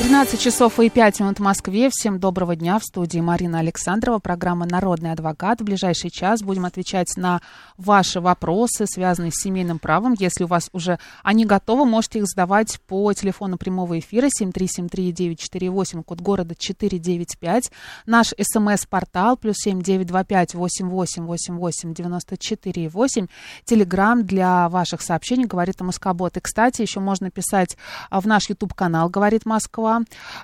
[0.00, 1.88] 13 часов и 5 минут в Москве.
[1.88, 2.80] Всем доброго дня.
[2.80, 5.60] В студии Марина Александрова, программа «Народный адвокат».
[5.60, 7.40] В ближайший час будем отвечать на
[7.78, 10.14] ваши вопросы, связанные с семейным правом.
[10.18, 16.20] Если у вас уже они готовы, можете их задавать по телефону прямого эфира 7373948, код
[16.20, 17.70] города 495.
[18.04, 23.26] Наш смс-портал плюс 7925 8888 94 8.
[23.64, 26.36] Телеграмм для ваших сообщений «Говорит МСК-бот».
[26.36, 27.76] И, кстати, еще можно писать
[28.10, 29.83] в наш YouTube-канал «Говорит Москва».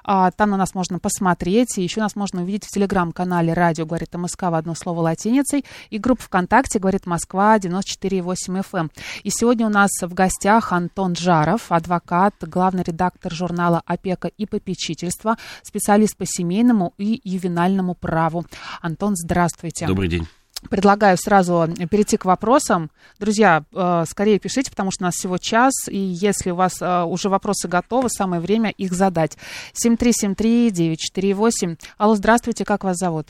[0.05, 1.79] А, там на нас можно посмотреть.
[1.79, 5.65] И еще нас можно увидеть в телеграм-канале «Радио говорит МСК» в одно слово латиницей.
[5.91, 8.79] И группа ВКонтакте «Говорит Москва» 94,8 FM.
[8.81, 8.91] Эм.
[9.23, 15.37] И сегодня у нас в гостях Антон Жаров, адвокат, главный редактор журнала «Опека и попечительство»,
[15.63, 18.45] специалист по семейному и ювенальному праву.
[18.81, 19.87] Антон, здравствуйте.
[19.87, 20.27] Добрый день.
[20.69, 22.91] Предлагаю сразу перейти к вопросам.
[23.19, 27.03] Друзья, э, скорее пишите, потому что у нас всего час, и если у вас э,
[27.05, 29.39] уже вопросы готовы, самое время их задать.
[29.73, 31.79] 7373948.
[31.97, 33.29] Алло, здравствуйте, как вас зовут?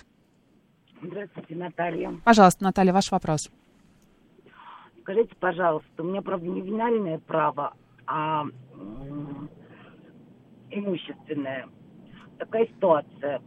[1.03, 2.12] Здравствуйте, Наталья.
[2.25, 3.48] Пожалуйста, Наталья, ваш вопрос.
[5.03, 7.75] Скажите, пожалуйста, у меня, правда, не винальное право,
[8.06, 8.45] а
[10.70, 11.69] имущественное.
[12.39, 13.41] Такая ситуация э,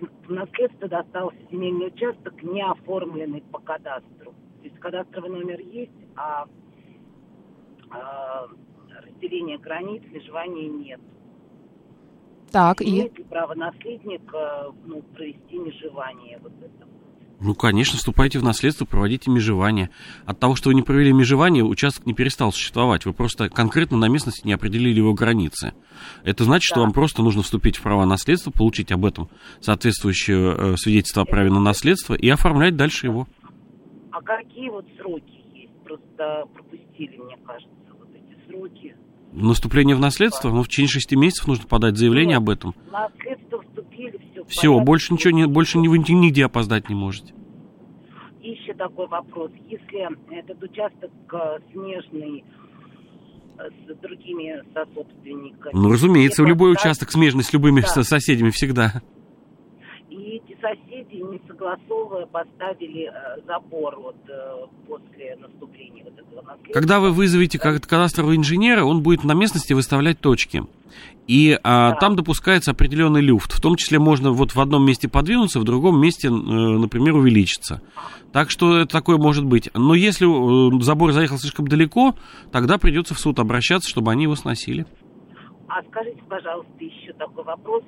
[0.00, 4.32] в наследство достался земельный участок, не оформленный по кадастру.
[4.32, 6.46] То есть кадастровый номер есть, а,
[7.90, 8.46] а
[9.02, 11.00] разделения границ, межевания нет.
[12.50, 13.22] Так, Имеет и...
[13.22, 16.88] ли право наследник э, ну, провести межевание вот это?
[17.44, 19.90] Ну, конечно, вступайте в наследство, проводите межевание.
[20.24, 23.04] От того, что вы не провели межевание, участок не перестал существовать.
[23.04, 25.74] Вы просто конкретно на местности не определили его границы.
[26.24, 26.74] Это значит, да.
[26.76, 29.28] что вам просто нужно вступить в право наследства, получить об этом
[29.60, 33.28] соответствующее э, свидетельство о праве на наследство и оформлять дальше его.
[34.10, 35.74] А какие вот сроки есть?
[35.84, 38.96] Просто пропустили, мне кажется, вот эти сроки.
[39.34, 40.50] Наступление в наследство?
[40.50, 42.74] Ну, в течение шести месяцев нужно подать заявление Нет, об этом.
[42.90, 44.44] Наследство вступили, все.
[44.44, 47.34] Все, больше ничего не, больше вы нигде опоздать не можете.
[48.40, 49.50] И еще такой вопрос.
[49.68, 50.06] Если
[50.38, 52.44] этот участок э, смежный
[53.58, 55.72] э, с другими сособственниками...
[55.72, 58.04] Ну, разумеется, в любой участок смежный с любыми да.
[58.04, 59.02] соседями всегда.
[60.34, 66.72] И эти соседи, не согласовывая, поставили э, забор вот э, после наступления вот этого наследия.
[66.72, 67.78] Когда вы вызовете да.
[67.78, 70.64] кадастрового инженера, он будет на местности выставлять точки.
[71.28, 71.96] И а, да.
[71.96, 73.52] там допускается определенный люфт.
[73.52, 77.80] В том числе можно вот в одном месте подвинуться, в другом месте, э, например, увеличиться.
[78.32, 79.70] Так что это такое может быть.
[79.74, 80.26] Но если
[80.82, 82.16] забор заехал слишком далеко,
[82.50, 84.84] тогда придется в суд обращаться, чтобы они его сносили.
[85.74, 87.82] А скажите, пожалуйста, еще такой вопрос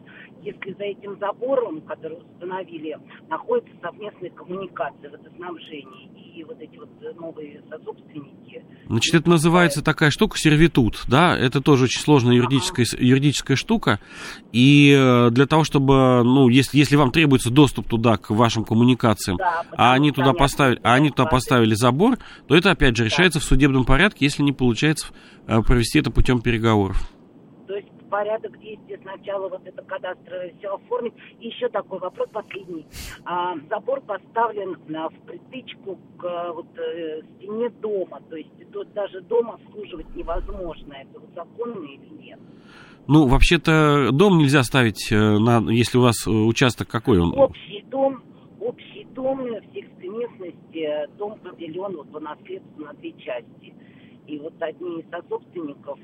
[0.46, 2.96] если за этим забором, который установили,
[3.28, 8.62] находятся совместные коммуникации, водоснабжение и вот эти вот новые сособственники.
[8.86, 13.02] Значит, это называется такая штука сервитут, да, это тоже очень сложная юридическая, ага.
[13.02, 13.98] юридическая штука,
[14.52, 19.38] и э, для того, чтобы, ну, если, если вам требуется доступ туда, к вашим коммуникациям,
[19.38, 23.40] да, а они туда поставили, а они туда поставили забор, то это, опять же, решается
[23.40, 23.44] да.
[23.44, 25.08] в судебном порядке, если не получается
[25.46, 27.10] э, провести это путем переговоров
[28.08, 31.14] порядок действия сначала вот это кадастровое все оформить.
[31.40, 32.86] И еще такой вопрос последний.
[33.24, 38.92] А, забор поставлен а, в притычку к а, вот, э, стене дома, то есть тут
[38.92, 40.94] даже дом обслуживать невозможно.
[40.94, 42.38] Это вот законно или нет?
[43.08, 47.38] Ну, вообще-то дом нельзя ставить, э, на, если у вас э, участок какой он?
[47.38, 48.22] Общий дом,
[48.60, 53.74] общий дом в сельской местности, дом поделен вот по наследству на две части.
[54.26, 56.00] И вот одни из сособственников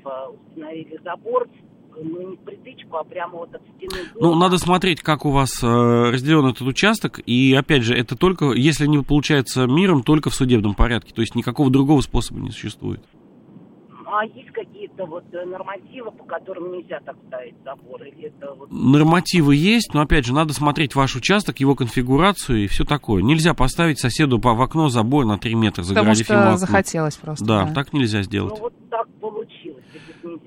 [0.47, 1.49] установили забор
[2.01, 4.09] ну, не притычку, а прямо вот от стены.
[4.15, 8.51] Ну, надо смотреть, как у вас э, разделен этот участок, и, опять же, это только,
[8.51, 13.03] если не получается миром, только в судебном порядке, то есть никакого другого способа не существует.
[14.05, 18.03] А есть какие-то вот э, нормативы, по которым нельзя так ставить забор?
[18.03, 18.71] Или это вот...
[18.71, 23.23] Нормативы есть, но опять же надо смотреть ваш участок, его конфигурацию и все такое.
[23.23, 27.43] Нельзя поставить соседу в окно забор на 3 метра, загородив Потому что захотелось просто.
[27.43, 28.53] Да, да, так нельзя сделать.
[28.55, 28.73] Ну вот.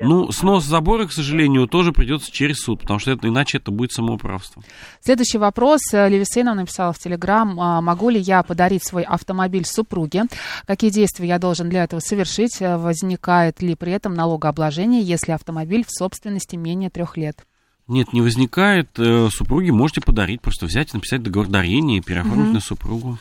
[0.01, 3.93] Ну, снос забора, к сожалению, тоже придется через суд, потому что это, иначе это будет
[3.93, 4.63] самоуправство.
[5.01, 5.81] Следующий вопрос.
[5.93, 7.59] Левисейна написала в Телеграм.
[7.61, 10.25] «А могу ли я подарить свой автомобиль супруге?
[10.67, 12.59] Какие действия я должен для этого совершить?
[12.61, 17.47] Возникает ли при этом налогообложение, если автомобиль в собственности менее трех лет?
[17.89, 18.89] Нет, не возникает.
[18.99, 22.55] Э, супруге можете подарить, просто взять и написать договор дарения и переоформить угу.
[22.55, 23.19] на супругу.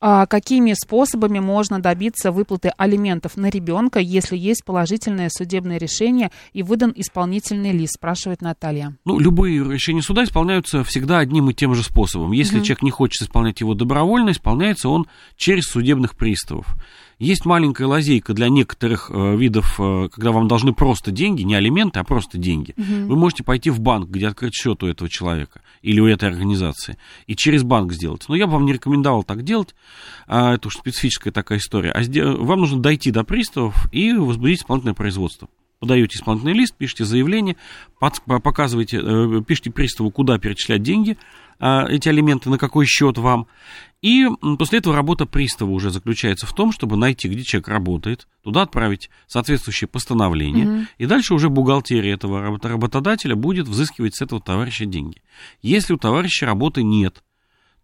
[0.00, 6.62] А какими способами можно добиться выплаты алиментов на ребенка, если есть положительное судебное решение и
[6.62, 8.96] выдан исполнительный лист, спрашивает Наталья.
[9.04, 12.32] Ну, любые решения суда исполняются всегда одним и тем же способом.
[12.32, 12.64] Если угу.
[12.64, 15.06] человек не хочет исполнять его добровольно, исполняется он
[15.36, 16.74] через судебных приставов.
[17.18, 22.00] Есть маленькая лазейка для некоторых э, видов, э, когда вам должны просто деньги, не алименты,
[22.00, 22.74] а просто деньги.
[22.76, 23.08] Угу.
[23.08, 26.98] Вы можете пойти в банк, где открыть счет у этого человека или у этой организации,
[27.26, 28.24] и через банк сделать.
[28.28, 29.74] Но я бы вам не рекомендовал так делать,
[30.26, 31.90] а, это уж специфическая такая история.
[31.90, 32.02] А
[32.36, 35.48] вам нужно дойти до приставов и возбудить исполнительное производство
[35.84, 37.56] подаете исполнительный лист, пишете заявление,
[38.00, 41.18] показываете, э, пишите приставу, куда перечислять деньги,
[41.64, 43.46] эти алименты, на какой счет вам.
[44.02, 44.26] И
[44.58, 49.08] после этого работа пристава уже заключается в том, чтобы найти, где человек работает, туда отправить
[49.26, 50.86] соответствующее постановление, угу.
[50.98, 55.22] и дальше уже бухгалтерия этого работодателя будет взыскивать с этого товарища деньги.
[55.62, 57.24] Если у товарища работы нет,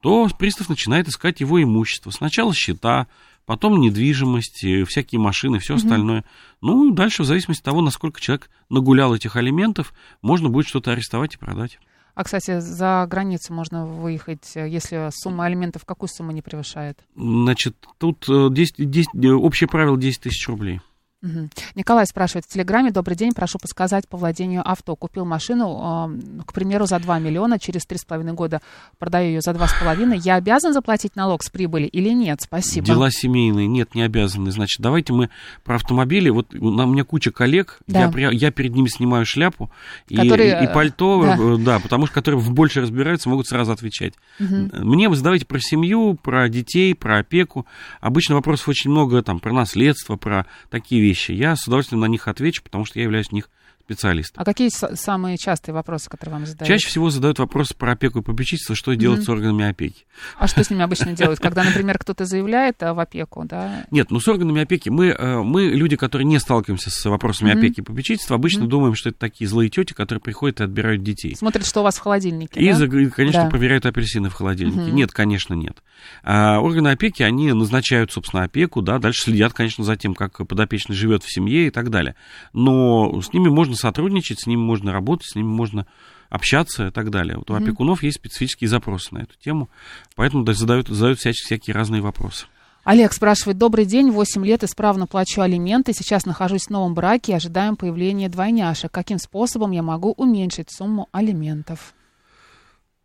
[0.02, 2.10] то пристав начинает искать его имущество.
[2.10, 3.06] Сначала счета,
[3.46, 5.82] потом недвижимость, э, всякие машины, все угу.
[5.82, 6.24] остальное.
[6.60, 11.36] Ну, дальше, в зависимости от того, насколько человек нагулял этих алиментов, можно будет что-то арестовать
[11.36, 11.78] и продать.
[12.14, 16.98] А, кстати, за границу можно выехать, э, если сумма алиментов какую сумму не превышает?
[17.16, 20.80] Значит, тут 10, э, 10, э, общее правило 10 тысяч рублей.
[21.22, 21.50] Угу.
[21.74, 22.90] Николай спрашивает в Телеграме.
[22.90, 24.96] Добрый день, прошу подсказать по владению авто.
[24.96, 26.08] Купил машину,
[26.38, 28.62] э, к примеру, за 2 миллиона, через 3,5 года
[28.98, 30.16] продаю ее за 2,5.
[30.16, 32.40] Я обязан заплатить налог с прибыли или нет?
[32.40, 32.86] Спасибо.
[32.86, 33.66] Дела семейные.
[33.66, 34.50] Нет, не обязаны.
[34.50, 35.28] Значит, давайте мы
[35.62, 36.30] про автомобили.
[36.30, 38.10] Вот у меня куча коллег, да.
[38.16, 39.70] я, я перед ними снимаю шляпу
[40.08, 41.36] которые, и, и пальто, да.
[41.38, 44.14] Э, да, потому что которые больше разбираются, могут сразу отвечать.
[44.38, 44.84] Угу.
[44.84, 47.66] Мне вы задавайте про семью, про детей, про опеку.
[48.00, 51.32] Обычно вопросов очень много там про наследство, про такие вещи вещи.
[51.32, 53.50] Я с удовольствием на них отвечу, потому что я являюсь в них
[53.90, 54.32] специалист.
[54.36, 56.68] А какие самые частые вопросы, которые вам задают?
[56.68, 59.24] Чаще всего задают вопросы про опеку и попечительство, что делать mm-hmm.
[59.24, 60.04] с органами опеки.
[60.38, 61.40] А что с ними обычно делают?
[61.40, 63.86] Когда, например, кто-то заявляет в опеку, да?
[63.90, 67.58] Нет, ну с органами опеки мы, э, мы люди, которые не сталкиваемся с вопросами mm-hmm.
[67.58, 68.68] опеки и попечительства, обычно mm-hmm.
[68.68, 71.34] думаем, что это такие злые тети, которые приходят и отбирают детей.
[71.34, 72.86] Смотрят, что у вас в холодильнике, И, да?
[73.10, 73.50] конечно, да.
[73.50, 74.90] проверяют апельсины в холодильнике.
[74.90, 74.92] Mm-hmm.
[74.92, 75.82] Нет, конечно, нет.
[76.22, 80.94] А органы опеки, они назначают, собственно, опеку, да, дальше следят, конечно, за тем, как подопечный
[80.94, 82.14] живет в семье и так далее.
[82.52, 85.86] Но с ними можно сотрудничать, с ними можно работать, с ними можно
[86.28, 87.36] общаться и так далее.
[87.36, 87.62] Вот у mm-hmm.
[87.62, 89.68] опекунов есть специфические запросы на эту тему,
[90.14, 92.46] поэтому задают, задают всякие, всякие разные вопросы.
[92.84, 97.34] Олег спрашивает, добрый день, 8 лет исправно плачу алименты, сейчас нахожусь в новом браке и
[97.34, 98.90] ожидаем появления двойняшек.
[98.90, 101.94] Каким способом я могу уменьшить сумму алиментов?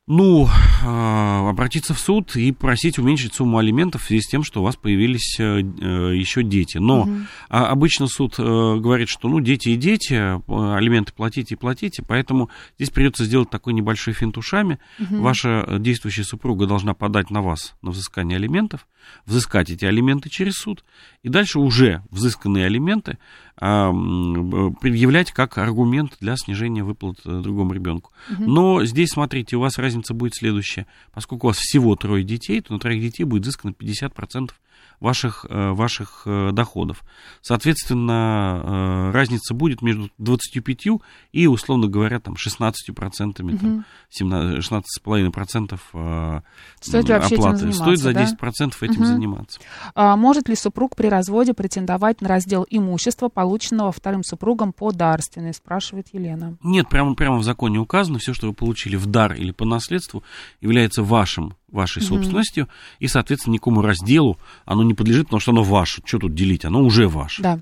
[0.08, 0.48] Ну,
[0.84, 4.64] а, обратиться в суд и просить уменьшить сумму алиментов в связи с тем, что у
[4.64, 6.78] вас появились э, э, еще дети.
[6.78, 7.12] Но угу.
[7.50, 12.92] обычно суд э, говорит, что ну дети и дети, алименты платите и платите, поэтому здесь
[12.92, 14.78] придется сделать такой небольшой финт ушами.
[15.00, 15.22] Угу.
[15.22, 18.86] Ваша действующая супруга должна подать на вас на взыскание алиментов,
[19.26, 20.86] взыскать эти алименты через суд,
[21.24, 23.18] и дальше уже взысканные алименты
[23.58, 28.12] предъявлять как аргумент для снижения выплат э, другому ребенку.
[28.32, 28.44] Угу.
[28.44, 30.88] Но здесь, смотрите, у вас разница будет следующая.
[31.14, 34.52] Поскольку у вас всего трое детей, то на троих детей будет взыскано 50%
[35.00, 37.04] ваших, э, ваших э, доходов.
[37.42, 41.02] Соответственно, разница будет между 25
[41.32, 43.58] и, условно говоря, там, 16%, угу.
[43.58, 43.86] там,
[44.20, 46.44] 16,5%
[46.80, 47.74] Стоит оплаты.
[47.74, 48.86] Стоит за 10% да?
[48.86, 49.06] этим угу.
[49.06, 49.60] заниматься.
[49.94, 55.54] А может ли супруг при разводе претендовать на раздел имущества, полученного вторым супругом по дарственной,
[55.54, 56.58] спрашивает Елена.
[56.64, 60.24] Нет, прямо, прямо в законе указано, все, что вы получили в дар или по наследству,
[60.62, 62.16] является вашим, вашей угу.
[62.16, 62.68] собственностью,
[63.00, 66.02] и, соответственно, никому разделу оно не подлежит, потому что оно ваше.
[66.06, 66.66] Что тут делить?
[66.66, 67.42] Оно уже ваше.
[67.42, 67.60] Да.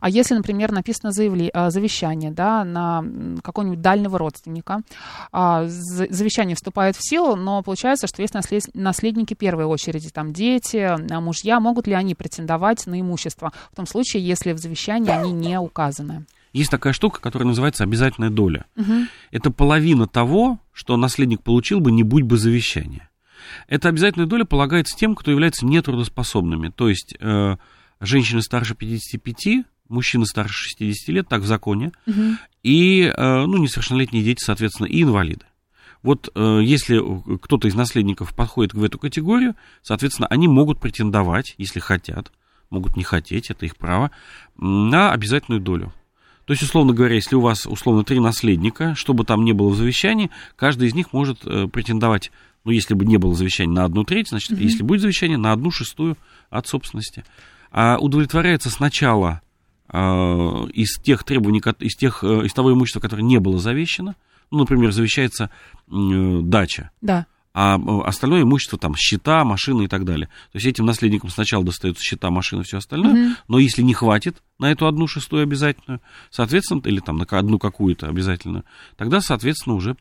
[0.00, 3.02] А если, например, написано заявле, а, завещание да, на
[3.42, 4.82] какого-нибудь дальнего родственника,
[5.32, 10.76] а, завещание вступает в силу, но получается, что есть наслед, наследники первой очереди, там дети,
[10.76, 15.32] а, мужья, могут ли они претендовать на имущество в том случае, если в завещании они
[15.32, 16.26] не указаны?
[16.52, 18.66] Есть такая штука, которая называется обязательная доля.
[18.76, 18.92] Угу.
[19.30, 23.08] Это половина того, что наследник получил бы, не будь бы завещания.
[23.68, 27.56] Эта обязательная доля полагается тем, кто является нетрудоспособными, то есть э,
[28.00, 32.36] женщины старше 55, мужчины старше 60 лет, так в законе, угу.
[32.62, 35.44] и, э, ну, несовершеннолетние дети, соответственно, и инвалиды.
[36.02, 37.02] Вот э, если
[37.38, 42.32] кто-то из наследников подходит в эту категорию, соответственно, они могут претендовать, если хотят,
[42.70, 44.10] могут не хотеть, это их право,
[44.56, 45.92] на обязательную долю.
[46.46, 49.68] То есть, условно говоря, если у вас, условно, три наследника, что бы там ни было
[49.68, 52.32] в завещании, каждый из них может э, претендовать,
[52.64, 55.52] ну, если бы не было завещания, на одну треть, значит, mm если будет завещание, на
[55.52, 56.16] одну шестую
[56.50, 57.24] от собственности
[57.70, 59.42] а удовлетворяется сначала
[59.88, 64.14] а, из тех требований, из, тех, э, из того имущества, которое не было завещено,
[64.50, 65.50] ну, например, завещается
[65.88, 66.90] дача.
[67.00, 67.26] Да.
[67.52, 70.26] а э, остальное имущество, там, счета, машины и так далее.
[70.52, 73.34] То есть этим наследникам сначала достаются счета, машины, все остальное, mm-hmm.
[73.48, 76.00] но если не хватит на эту одну шестую обязательную,
[76.30, 78.64] соответственно, или там на одну какую-то обязательную,
[78.96, 79.96] тогда, соответственно, уже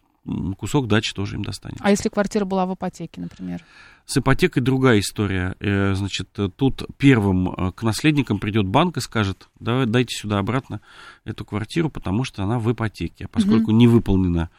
[0.58, 1.78] кусок дачи тоже им достанет.
[1.82, 3.64] А если квартира была в ипотеке, например?
[4.06, 5.56] С ипотекой другая история.
[5.60, 10.82] Э, значит, тут первым э, к наследникам придет банк и скажет, давай, дайте сюда обратно
[11.26, 13.76] эту квартиру, потому что она в ипотеке, а поскольку mm-hmm.
[13.76, 14.50] не выполнена.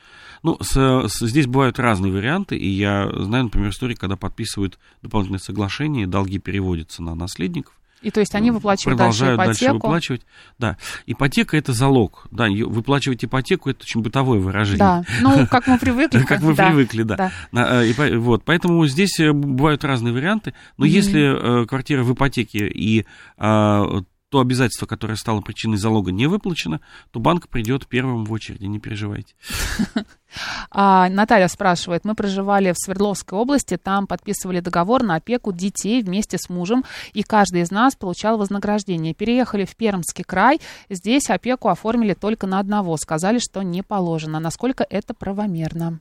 [0.43, 0.73] Ну, с,
[1.09, 6.39] с, здесь бывают разные варианты, и я знаю, например, истории, когда подписывают дополнительное соглашение, долги
[6.39, 9.73] переводятся на наследников, и то есть они выплачивают продолжают дальше ипотеку.
[9.73, 10.23] дальше выплачивать.
[10.59, 10.77] Да,
[11.07, 12.27] ипотека это залог.
[12.31, 14.79] Да, выплачивать ипотеку это очень бытовое выражение.
[14.79, 16.23] Да, ну как мы привыкли.
[16.25, 17.31] Как мы привыкли, да.
[17.53, 20.55] Э, вот, поэтому здесь э, бывают разные варианты.
[20.77, 26.29] Но если э, квартира в ипотеке и а, то обязательство, которое стало причиной залога, не
[26.29, 29.35] выплачено, то банк придет первым в очереди, не переживайте.
[30.71, 36.39] А, Наталья спрашивает, мы проживали в Свердловской области, там подписывали договор на опеку детей вместе
[36.39, 39.13] с мужем, и каждый из нас получал вознаграждение.
[39.13, 44.39] Переехали в Пермский край, здесь опеку оформили только на одного, сказали, что не положено.
[44.39, 45.99] Насколько это правомерно?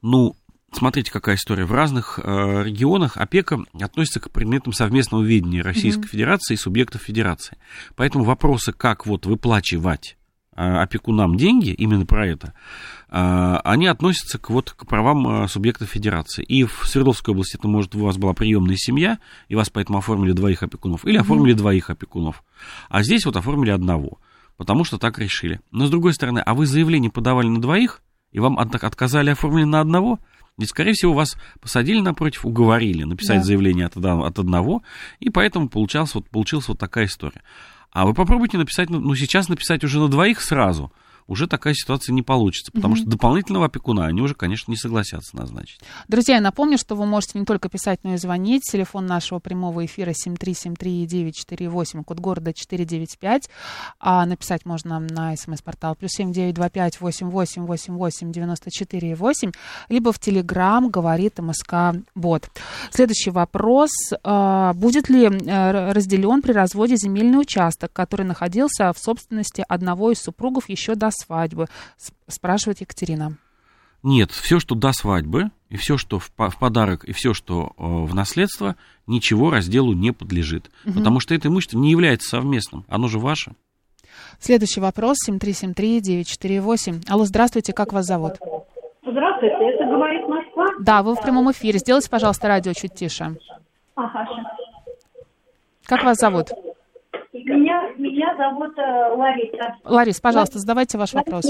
[0.00, 0.34] Ну,
[0.72, 1.66] Смотрите, какая история.
[1.66, 6.08] В разных э, регионах опека относится к предметам совместного ведения Российской mm-hmm.
[6.08, 7.58] Федерации и субъектов Федерации.
[7.94, 10.16] Поэтому вопросы, как вот выплачивать
[10.56, 12.54] э, опекунам деньги, именно про это,
[13.10, 16.42] э, они относятся к, вот, к правам э, субъектов Федерации.
[16.42, 20.32] И в Свердловской области это может у вас была приемная семья, и вас поэтому оформили
[20.32, 21.20] двоих опекунов, или mm-hmm.
[21.20, 22.42] оформили двоих опекунов.
[22.88, 24.20] А здесь вот оформили одного,
[24.56, 25.60] потому что так решили.
[25.70, 28.00] Но с другой стороны, а вы заявление подавали на двоих,
[28.30, 30.18] и вам отказали оформили на одного–
[30.62, 33.44] ведь, скорее всего, вас посадили напротив, уговорили написать да.
[33.44, 34.82] заявление от, от одного,
[35.20, 37.42] и поэтому получалась вот, получилась вот такая история.
[37.90, 40.90] А вы попробуйте написать, ну, ну сейчас написать уже на двоих сразу–
[41.26, 45.80] уже такая ситуация не получится, потому что дополнительного опекуна они уже, конечно, не согласятся назначить.
[46.08, 48.62] Друзья, я напомню, что вы можете не только писать, но и звонить.
[48.62, 53.48] Телефон нашего прямого эфира 7373948, код города 495.
[54.00, 59.52] А написать можно на смс-портал плюс 7925 88 88 94 8,
[59.88, 62.50] либо в Телеграм говорит МСК Бот.
[62.90, 63.90] Следующий вопрос.
[64.24, 70.18] А, будет ли э, разделен при разводе земельный участок, который находился в собственности одного из
[70.18, 71.66] супругов еще до свадьбы?
[72.28, 73.36] Спрашивает Екатерина.
[74.02, 77.82] Нет, все, что до свадьбы, и все, что в, в подарок, и все, что э,
[77.84, 78.74] в наследство,
[79.06, 80.70] ничего разделу не подлежит.
[80.84, 80.94] Угу.
[80.94, 83.52] Потому что это имущество не является совместным, оно же ваше.
[84.40, 87.04] Следующий вопрос, 7373-948.
[87.08, 88.32] Алло, здравствуйте, как вас зовут?
[89.06, 90.66] Здравствуйте, это говорит Москва?
[90.80, 91.78] Да, вы в прямом эфире.
[91.78, 93.36] Сделайте, пожалуйста, радио чуть тише.
[93.94, 94.26] Ага,
[95.84, 96.50] Как вас зовут?
[97.32, 99.76] Меня, меня зовут э, Лариса.
[99.84, 101.46] Ларис, пожалуйста, задавайте ваш вопрос.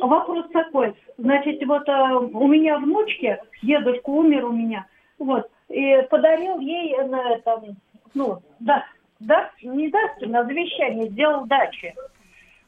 [0.00, 0.94] Вопрос такой.
[1.18, 4.86] Значит, вот э, у меня внучки, дедушка умер у меня,
[5.18, 7.76] вот, и подарил ей на этом,
[8.14, 8.86] ну, да,
[9.18, 11.94] да, не даст, на завещание сделал дачи.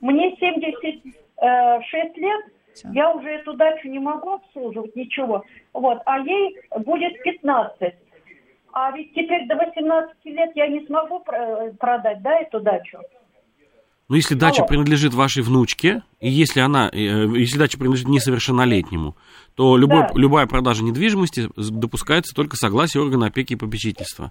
[0.00, 1.06] Мне 76
[1.38, 2.88] э, лет, Все.
[2.92, 5.44] я уже эту дачу не могу обслуживать, ничего.
[5.72, 7.94] Вот, а ей будет 15.
[8.72, 11.20] А ведь теперь до 18 лет я не смогу
[11.78, 12.98] продать, да, эту дачу?
[14.08, 14.68] Ну, если дача Алло.
[14.68, 19.16] принадлежит вашей внучке, и если она, э, если дача принадлежит несовершеннолетнему,
[19.54, 20.08] то любой, да.
[20.14, 24.30] любая продажа недвижимости допускается только согласие органа опеки и попечительства.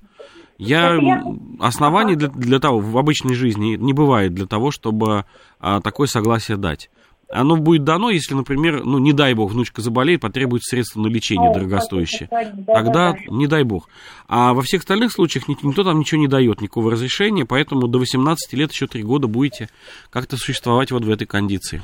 [0.59, 1.23] Я, я...
[1.59, 5.25] Оснований для, для того в обычной жизни не бывает для того, чтобы
[5.59, 6.91] а, такое согласие дать
[7.31, 11.49] оно будет дано, если, например, ну, не дай бог, внучка заболеет, потребуется средства на лечение
[11.49, 12.29] О, дорогостоящее.
[12.67, 13.89] Тогда не дай бог.
[14.27, 18.53] А во всех остальных случаях никто там ничего не дает, никакого разрешения, поэтому до 18
[18.53, 19.69] лет еще 3 года будете
[20.09, 21.81] как-то существовать вот в этой кондиции.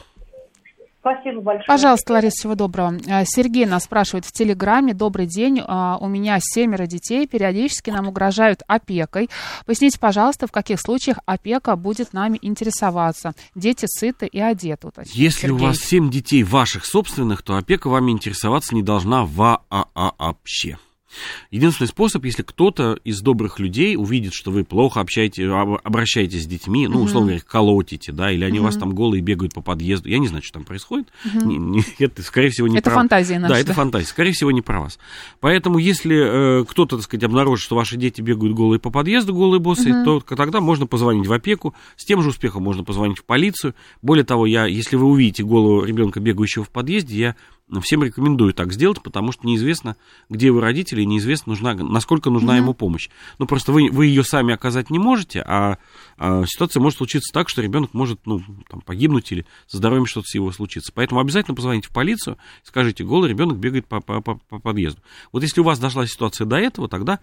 [1.13, 1.67] Спасибо большое.
[1.67, 2.97] Пожалуйста, Лариса, всего доброго.
[3.07, 4.93] Э, Сергей нас спрашивает в Телеграме.
[4.93, 9.29] Добрый день, э, у меня семеро детей, периодически нам угрожают опекой.
[9.65, 13.33] Поясните, пожалуйста, в каких случаях опека будет нами интересоваться?
[13.55, 14.77] Дети сыты и одеты.
[15.05, 15.55] Если Сергей.
[15.55, 20.77] у вас семь детей ваших собственных, то опека вами интересоваться не должна вообще.
[21.51, 25.45] Единственный способ, если кто-то из добрых людей увидит, что вы плохо общаетесь,
[25.83, 29.53] обращаетесь с детьми, ну, условно говоря, колотите, да, или они у вас там голые бегают
[29.53, 32.89] по подъезду, я не знаю, что там происходит, не, не, это, скорее всего, не это
[32.89, 32.97] про...
[32.97, 33.53] фантазия наша.
[33.53, 34.99] Да, это фантазия, скорее всего, не про вас.
[35.39, 39.59] Поэтому, если э, кто-то, так сказать, обнаружит, что ваши дети бегают голые по подъезду, голые
[39.59, 43.75] боссы, то тогда можно позвонить в опеку, с тем же успехом можно позвонить в полицию.
[44.01, 47.35] Более того, я, если вы увидите голову ребенка, бегающего в подъезде, я
[47.81, 49.97] Всем рекомендую так сделать, потому что неизвестно,
[50.29, 52.61] где вы родители, и неизвестно, нужна, насколько нужна mm-hmm.
[52.61, 53.09] ему помощь.
[53.39, 55.77] Ну, просто вы, вы ее сами оказать не можете, а,
[56.17, 60.27] а ситуация может случиться так, что ребенок может ну, там, погибнуть или со здоровьем что-то
[60.27, 60.93] с его случится.
[60.95, 65.01] Поэтому обязательно позвоните в полицию, скажите, голый ребенок бегает по, по, по, по подъезду.
[65.33, 67.19] Вот если у вас дошла ситуация до этого, тогда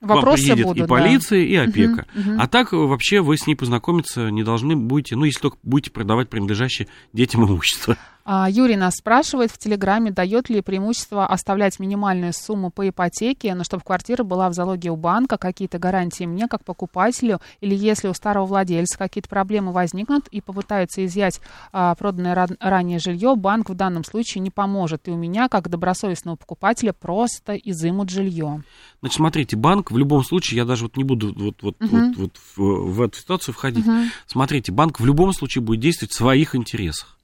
[0.00, 1.44] Вопросы вам приедет будут, и полиция, да.
[1.44, 2.06] и опека.
[2.14, 2.40] Угу, угу.
[2.40, 6.30] А так вообще вы с ней познакомиться не должны будете, ну, если только будете продавать
[6.30, 7.98] принадлежащее детям имущество.
[8.32, 13.64] А, Юрий нас спрашивает в Телеграме, дает ли преимущество оставлять минимальную сумму по ипотеке, но
[13.64, 18.14] чтобы квартира была в залоге у банка, какие-то гарантии мне как покупателю, или если у
[18.14, 21.40] старого владельца какие-то проблемы возникнут и попытаются изъять
[21.72, 25.08] а, проданное ранее жилье, банк в данном случае не поможет.
[25.08, 28.62] И у меня, как добросовестного покупателя, просто изымут жилье.
[29.00, 32.14] Значит, смотрите, банк в любом случае, я даже вот не буду вот, вот, uh-huh.
[32.14, 33.84] вот, вот в, в эту ситуацию входить.
[33.84, 34.06] Uh-huh.
[34.28, 37.16] Смотрите, банк в любом случае будет действовать в своих интересах.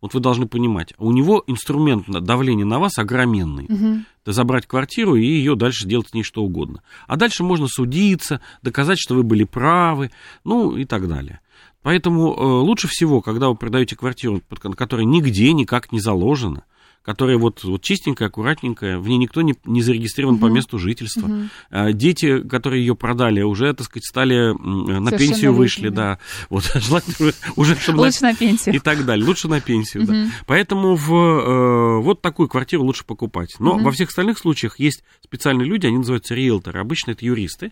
[0.00, 3.64] Вот вы должны понимать, у него инструмент давления на вас огроменный.
[3.64, 4.32] Угу.
[4.32, 6.82] Забрать квартиру и ее дальше делать с ней что угодно.
[7.06, 10.10] А дальше можно судиться, доказать, что вы были правы,
[10.44, 11.40] ну и так далее.
[11.82, 14.42] Поэтому э, лучше всего, когда вы продаете квартиру,
[14.76, 16.64] которая нигде никак не заложена,
[17.06, 20.48] которая вот, вот чистенькая, аккуратненькая, в ней никто не, не зарегистрирован угу.
[20.48, 21.26] по месту жительства.
[21.26, 21.92] Угу.
[21.92, 26.18] Дети, которые ее продали, уже, так сказать, стали на пенсию вышли, да.
[26.50, 28.74] Вот, желательно уже, чтобы лучше на, на пенсию.
[28.74, 29.24] И так далее.
[29.24, 30.12] Лучше на пенсию, угу.
[30.12, 30.26] да.
[30.46, 33.54] Поэтому в, э, вот такую квартиру лучше покупать.
[33.60, 33.84] Но угу.
[33.84, 36.80] во всех остальных случаях есть специальные люди, они называются риэлторы.
[36.80, 37.70] Обычно это юристы,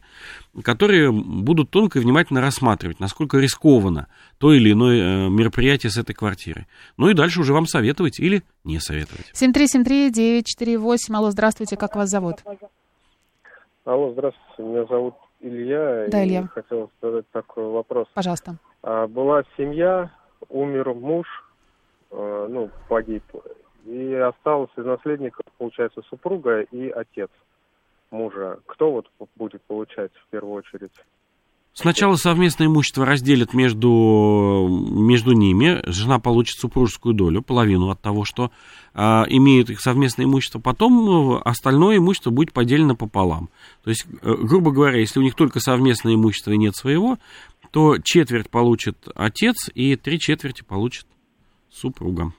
[0.62, 4.07] которые будут тонко и внимательно рассматривать, насколько рискованно
[4.38, 6.69] то или иное э, мероприятие с этой квартирой.
[6.97, 9.30] Ну и дальше уже вам советовать или не советовать.
[9.35, 11.14] 7373948.
[11.14, 12.37] Алло, здравствуйте, как вас зовут?
[13.85, 16.06] Алло, здравствуйте, меня зовут Илья.
[16.09, 16.47] Да, Илья.
[16.47, 18.09] Хотел задать такой вопрос.
[18.14, 18.56] Пожалуйста.
[18.83, 20.11] А, была семья,
[20.49, 21.26] умер муж,
[22.11, 23.23] а, ну, погиб,
[23.85, 27.28] и осталось из наследников, получается, супруга и отец
[28.11, 28.59] мужа.
[28.66, 30.92] Кто вот будет получать в первую очередь?
[31.75, 35.83] Сначала совместное имущество разделят между, между ними.
[35.90, 38.52] Жена получит супружескую долю, половину от того, что
[38.95, 40.61] а, имеют их совместное имущество.
[40.61, 43.49] Потом э, остальное имущество будет поделено пополам.
[43.83, 47.19] То есть, э, грубо говоря, если у них только совместное имущество и нет своего,
[47.73, 51.07] то четверть получит отец и три четверти получит
[51.72, 52.33] супруга.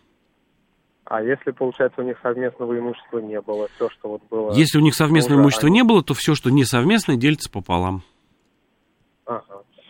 [1.04, 4.54] А если, получается, у них совместного имущества не было, все, что вот было...
[4.54, 5.80] Если у них совместного имущества они...
[5.80, 8.02] не было, то все, что не совместное, делится пополам.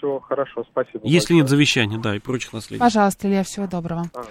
[0.06, 1.02] Ага, все хорошо, спасибо.
[1.04, 1.40] Если большое.
[1.40, 2.80] нет завещания, да, и прочих наследий.
[2.80, 4.10] Пожалуйста, Илья, всего доброго.
[4.14, 4.28] Ага.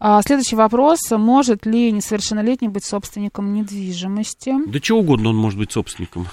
[0.00, 0.98] А, следующий вопрос.
[1.10, 4.54] Может ли несовершеннолетний быть собственником недвижимости?
[4.66, 6.26] Да чего угодно он может быть собственником.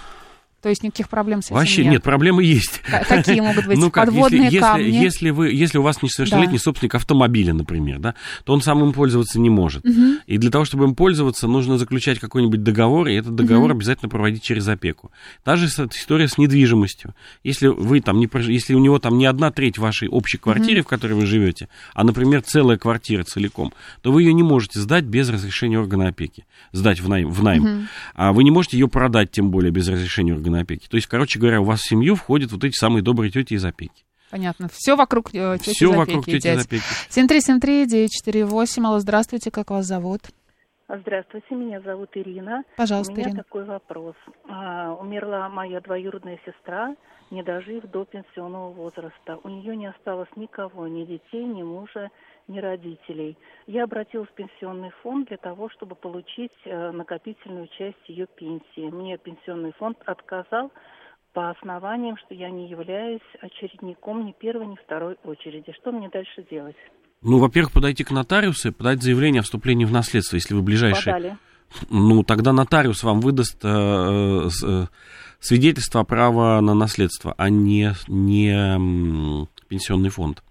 [0.62, 1.92] То есть никаких проблем с этим Вообще нет?
[1.92, 2.82] нет, проблемы есть.
[3.08, 4.84] Какие могут быть ну, как, подводные если, камни?
[4.84, 6.64] Если, если, вы, если у вас несовершеннолетний да.
[6.64, 9.86] собственник автомобиля, например, да, то он сам им пользоваться не может.
[9.86, 10.18] Угу.
[10.28, 13.78] И для того, чтобы им пользоваться, нужно заключать какой-нибудь договор, и этот договор угу.
[13.78, 15.12] обязательно проводить через опеку.
[15.46, 17.16] Та же история с недвижимостью.
[17.44, 20.88] Если, вы там не, если у него там не одна треть вашей общей квартиры, угу.
[20.88, 25.06] в которой вы живете, а, например, целая квартира целиком, то вы ее не можете сдать
[25.06, 26.46] без разрешения органа опеки.
[26.74, 27.30] Сдать в найм.
[27.30, 27.64] В найм.
[27.64, 27.88] Угу.
[28.16, 30.88] А вы не можете ее продать, тем более, без разрешения органа опеки.
[30.88, 33.66] То есть, короче, говоря, у вас в семью входят вот эти самые добрые тети из
[33.66, 34.06] опеки.
[34.32, 34.68] Понятно.
[34.72, 36.84] Все вокруг э, тети Все вокруг тети из опеки.
[37.10, 38.86] 7373948.
[38.86, 40.22] Алло, здравствуйте, как вас зовут?
[40.88, 42.64] Здравствуйте, меня зовут Ирина.
[42.76, 43.44] Пожалуйста, У меня Ирина.
[43.44, 44.16] такой вопрос.
[44.48, 46.96] А, умерла моя двоюродная сестра,
[47.32, 49.40] не дожив до пенсионного возраста.
[49.44, 52.10] У нее не осталось никого, ни детей, ни мужа,
[52.48, 53.38] ни родителей.
[53.68, 58.90] Я обратилась в пенсионный фонд для того, чтобы получить э, накопительную часть ее пенсии.
[58.90, 60.72] Мне пенсионный фонд отказал
[61.34, 65.72] по основаниям, что я не являюсь очередником ни первой, ни второй очереди.
[65.74, 66.76] Что мне дальше делать?
[67.22, 71.14] Ну, во-первых, подойти к нотариусу и подать заявление о вступлении в наследство, если вы ближайшие.
[71.14, 71.38] Подали.
[71.90, 74.86] Ну, тогда нотариус вам выдаст э, э,
[75.40, 80.44] свидетельство о праве на наследство, а не, не э, пенсионный фонд.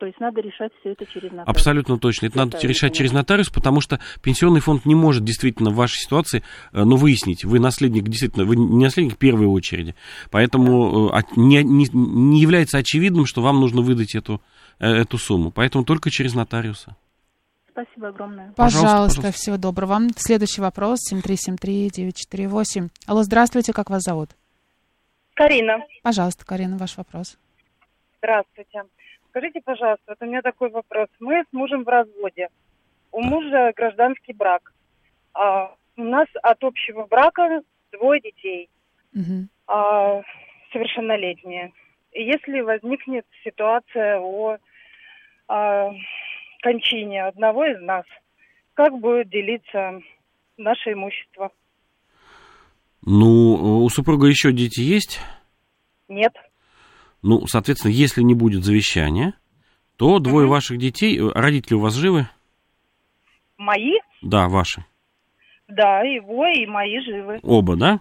[0.00, 1.48] То есть надо решать все это через нотариус.
[1.48, 2.26] Абсолютно точно.
[2.26, 6.42] Это надо решать через нотариус, потому что пенсионный фонд не может действительно в вашей ситуации,
[6.72, 9.94] э, ну, выяснить, вы наследник, действительно, вы не наследник первой очереди.
[10.30, 11.22] Поэтому да.
[11.36, 14.40] не, не, не является очевидным, что вам нужно выдать эту,
[14.78, 15.50] э, эту сумму.
[15.50, 16.96] Поэтому только через нотариуса.
[17.84, 18.52] Спасибо огромное.
[18.56, 19.38] Пожалуйста, пожалуйста, пожалуйста.
[19.38, 20.10] всего доброго вам.
[20.16, 22.88] Следующий вопрос, 7373948.
[23.06, 24.30] Алло, здравствуйте, как вас зовут?
[25.34, 25.78] Карина.
[26.02, 27.38] Пожалуйста, Карина, ваш вопрос.
[28.18, 28.82] Здравствуйте.
[29.30, 31.08] Скажите, пожалуйста, вот у меня такой вопрос.
[31.20, 32.48] Мы с мужем в разводе.
[33.12, 34.72] У мужа гражданский брак.
[35.32, 37.62] А у нас от общего брака
[37.92, 38.68] двое детей.
[39.14, 39.48] Угу.
[39.68, 40.20] А,
[40.72, 41.72] совершеннолетние.
[42.12, 44.58] И если возникнет ситуация о
[45.48, 45.92] а,
[46.62, 48.04] кончине одного из нас,
[48.74, 50.00] как будет делиться
[50.56, 51.50] наше имущество?
[53.04, 55.20] Ну, у супруга еще дети есть?
[56.08, 56.32] Нет.
[57.22, 59.34] Ну, соответственно, если не будет завещания,
[59.96, 62.28] то двое ваших детей, э, родители у вас живы?
[63.56, 63.92] Мои?
[64.22, 64.84] Да, ваши.
[65.68, 67.38] Да, его и мои живы.
[67.42, 68.00] Оба, да?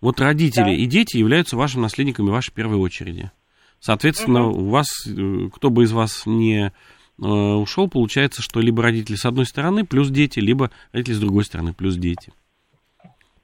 [0.00, 0.72] Вот родители Да.
[0.72, 3.30] и дети являются вашими наследниками в вашей первой очереди.
[3.78, 6.72] Соответственно, у вас, э, кто бы из вас не
[7.20, 11.74] ушел, получается, что либо родители с одной стороны плюс дети, либо родители с другой стороны
[11.74, 12.32] плюс дети.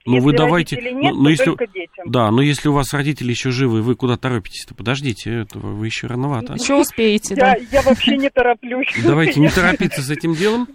[0.06, 0.76] Ну, Если вы давайте...
[0.76, 2.10] нет, ну, ну, то если, только детям.
[2.10, 4.72] Да, но если у вас родители еще живы, вы куда торопитесь-то?
[4.72, 6.54] Подождите, это вы еще рановато.
[6.54, 7.56] Еще успеете, да.
[7.56, 8.94] Я, я вообще не тороплюсь.
[9.04, 10.68] Давайте не торопиться с этим делом.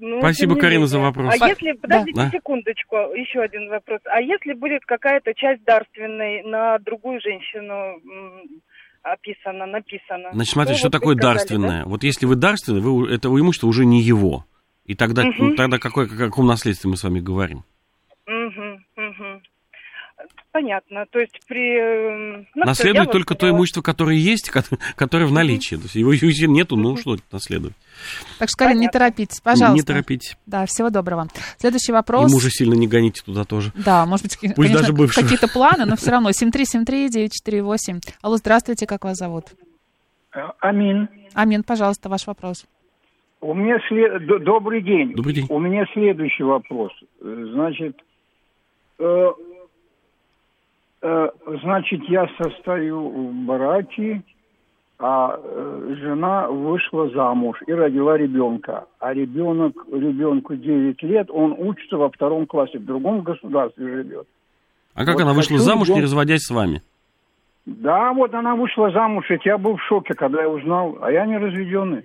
[0.00, 1.34] Ну, Спасибо, Карина, за вопрос.
[1.40, 2.30] А если, подождите Да.
[2.30, 4.00] секундочку, еще один вопрос.
[4.04, 8.00] А если будет какая-то часть дарственной на другую женщину
[9.08, 10.32] м, описана, написана?
[10.32, 11.84] Значит, смотрите, Ну, что вот такое сказали, дарственное.
[11.84, 14.44] Вот если вы дарственный, вы, это имущество уже не его.
[14.84, 15.34] И тогда, Мгм.
[15.38, 17.64] ну, тогда какое, о каком наследстве мы с вами говорим?
[18.26, 18.67] да?
[20.50, 21.04] Понятно.
[21.10, 21.78] То есть при...
[21.78, 24.64] м, ну, Наследует только то имущество, которое есть, ко-
[24.96, 25.76] которое в наличии.
[25.76, 26.12] То есть его
[26.52, 27.76] нету, ну что наследовать?
[28.38, 29.74] Так что, Карин, не торопитесь, пожалуйста.
[29.76, 30.36] Не торопитесь.
[30.46, 31.28] Да, всего доброго.
[31.58, 32.32] Следующий И вопрос.
[32.32, 33.72] мужа сильно не гоните туда тоже.
[33.74, 35.22] Да, может быть, Пусть конечно, даже бывшего.
[35.22, 36.30] какие-то планы, но все равно.
[36.30, 38.00] 7373948.
[38.22, 39.44] Алло, здравствуйте, как вас зовут?
[40.60, 41.08] Амин.
[41.34, 42.64] Амин, пожалуйста, ваш вопрос.
[43.40, 44.26] У меня след...
[44.44, 45.14] добрый день.
[45.14, 45.46] Добрый день.
[45.48, 46.92] У меня следующий вопрос.
[47.20, 47.96] Э, Значит,
[48.98, 49.28] э, э,
[51.00, 54.22] значит, я состою в браке,
[54.98, 58.86] а э, жена вышла замуж и родила ребенка.
[58.98, 64.26] А ребенок, ребенку 9 лет, он учится во втором классе, в другом государстве живет.
[64.94, 66.82] А как Вот она вышла замуж, не ребён- разводясь с вами?
[67.66, 71.26] Да, вот она вышла замуж, и я был в шоке, когда я узнал, а я
[71.26, 72.02] не разведенный.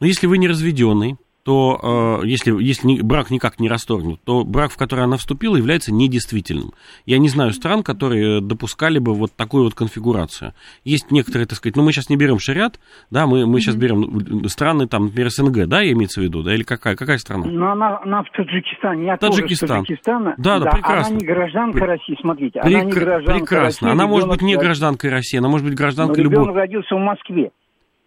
[0.00, 4.72] Но если вы не разведенный, то э, если, если брак никак не расторгнут, то брак,
[4.72, 6.72] в который она вступила, является недействительным.
[7.04, 10.54] Я не знаю стран, которые допускали бы вот такую вот конфигурацию.
[10.82, 12.80] Есть некоторые, так сказать, ну мы сейчас не берем шариат,
[13.12, 16.52] да, мы, мы сейчас берем ну, страны, там, например, СНГ, да, имеется в виду, да,
[16.52, 17.46] или какая, какая страна?
[17.46, 19.06] Но она, она в Таджикистане.
[19.06, 19.82] Я тоже Таджикистан.
[19.82, 20.34] из Таджикистана.
[20.38, 21.14] Да, да, прекрасно.
[21.14, 22.58] Она не гражданка Пр- России, смотрите.
[22.58, 23.86] она не гражданка прекрасно.
[23.86, 26.60] России, Она может ребенок быть не гражданкой России, она может быть гражданкой ребенок любой.
[26.62, 27.52] родился в Москве.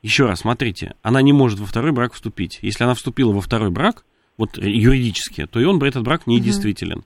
[0.02, 2.60] Еще раз, смотрите, она не может во второй брак вступить.
[2.62, 4.06] Если она вступила во второй брак,
[4.38, 7.04] вот э, юридически, то и он, этот брак недействителен.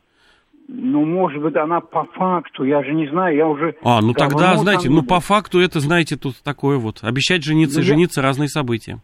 [0.68, 3.76] Ну, может быть, она по факту, я же не знаю, я уже...
[3.84, 7.00] А, ну тогда, знаете, там ну по факту это, знаете, тут такое вот.
[7.02, 9.00] Обещать жениться и Ну, я- жениться разные события.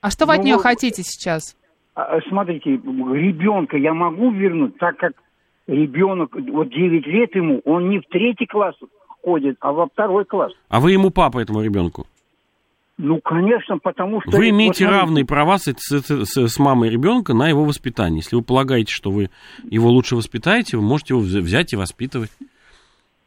[0.00, 1.56] А что вы от Ну, нее вот- хотите сейчас?
[1.94, 5.12] А, а, Смотрите, ребенка я могу вернуть, так как
[5.66, 8.74] ребенок, вот 9 лет ему, он не в третий класс
[9.22, 10.52] ходит, а во второй класс.
[10.68, 12.06] А вы ему папа этому ребенку.
[12.98, 14.32] Ну, конечно, потому что...
[14.32, 18.18] Вы вот имеете смотрите, равные права с, с- с- мамой ребенка на его воспитание.
[18.18, 19.30] Если вы полагаете, что вы
[19.70, 22.30] его лучше воспитаете, вы можете его вз- взять и воспитывать.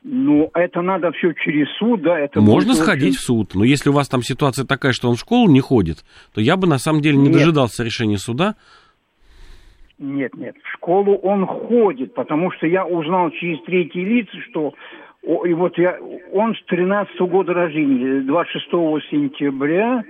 [0.03, 2.41] Ну, это надо все через суд, да, это...
[2.41, 5.19] Можно сходить очень- в суд, но если у вас там ситуация такая, что он в
[5.19, 6.03] школу не ходит,
[6.33, 7.33] то я бы на самом деле не Нет.
[7.33, 8.55] дожидался решения суда.
[9.99, 14.73] Нет, нет, в школу он ходит, потому что я узнал через третьи лица, что
[15.23, 15.97] и вот я,
[16.33, 18.65] он с 13 года рождения, 26
[19.09, 20.03] сентября,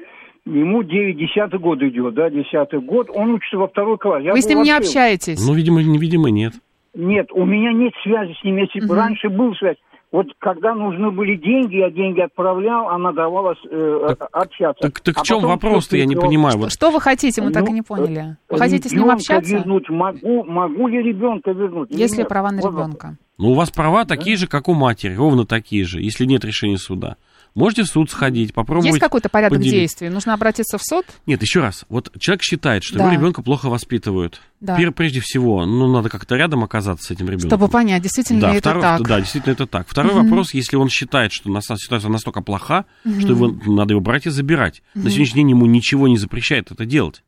[0.46, 4.24] ему 9, 10 год идет, да, 10 год, он учится во второй класс.
[4.24, 5.46] Я Вы с ним не общаетесь?
[5.46, 6.54] Ну, видимо, не- видимо, нет.
[6.94, 8.92] Нет, у меня нет связи с ним, если Мгм.
[8.94, 9.78] раньше был связь.
[10.12, 14.82] Вот когда нужны были деньги, я деньги отправлял, она давала э, общаться.
[14.82, 16.52] Так, так А в чем потом вопрос-то, я не понимаю.
[16.52, 18.36] Что, Вот что вы хотите, мы так и Ну, не поняли.
[18.50, 19.56] Вы э, хотите с ним общаться?
[19.56, 21.92] вернуть могу, могу ли ребенка вернуть?
[21.92, 22.30] или Есть ли нет?
[22.30, 23.16] права на ребенка?
[23.38, 26.78] Ну, у вас права такие же, как у матери, ровно такие же, если нет решения
[26.78, 27.16] суда.
[27.54, 28.88] Можете в суд сходить, попробовать...
[28.92, 29.74] Есть какой-то порядок поделить.
[29.74, 30.08] действий?
[30.10, 31.06] Нужно обратиться в суд?
[31.26, 31.84] Нет, еще раз.
[31.90, 33.04] Вот человек считает, что Да.
[33.06, 34.40] его ребенка плохо воспитывают.
[34.62, 34.78] Да.
[34.96, 37.50] Прежде всего, ну, надо как-то рядом оказаться с этим ребенком.
[37.50, 39.02] Чтобы понять, действительно да, ли это второй- так.
[39.08, 39.86] да, действительно это так.
[39.90, 40.30] Второй Мгм.
[40.30, 43.20] вопрос, если он считает, что ситуация настолько плоха, Мгм.
[43.20, 44.82] что его, надо его брать и забирать.
[44.96, 45.04] Мгм.
[45.06, 47.22] На сегодняшний день ему ничего не запрещает это делать.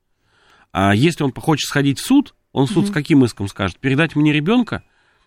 [0.72, 2.92] А если он хочет сходить в суд, он в суд Мгм.
[2.92, 3.78] с каким иском скажет?
[3.78, 4.84] Передать мне ребенка?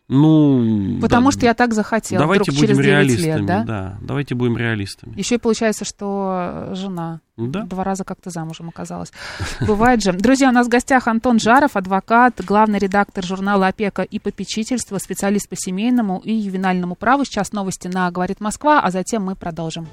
[0.08, 0.98] Ну...
[1.00, 2.20] Потому да, что я так захотела.
[2.20, 3.64] Давайте вдруг будем через 9 реалистами, лет, да?
[3.64, 3.98] да?
[4.02, 5.18] Давайте будем реалистами.
[5.18, 7.62] Еще и получается, что жена Да.
[7.62, 9.12] два раза как-то замужем оказалась.
[9.60, 10.12] Бывает же.
[10.12, 15.48] Друзья, у нас в гостях Антон Жаров, адвокат, главный редактор журнала «Опека и попечительство», специалист
[15.48, 17.24] по семейному и ювенальному праву.
[17.24, 19.88] Сейчас новости на «Говорит Москва», а затем мы продолжим.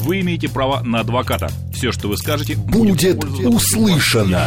[0.00, 1.48] Вы имеете право на адвоката.
[1.72, 4.42] Все, что вы скажете, Будет пользоваться- услышано.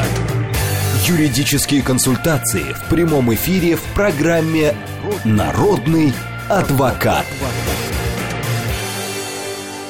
[1.05, 4.73] Юридические консультации в прямом эфире в программе
[5.23, 6.11] «Народный
[6.49, 7.25] адвокат».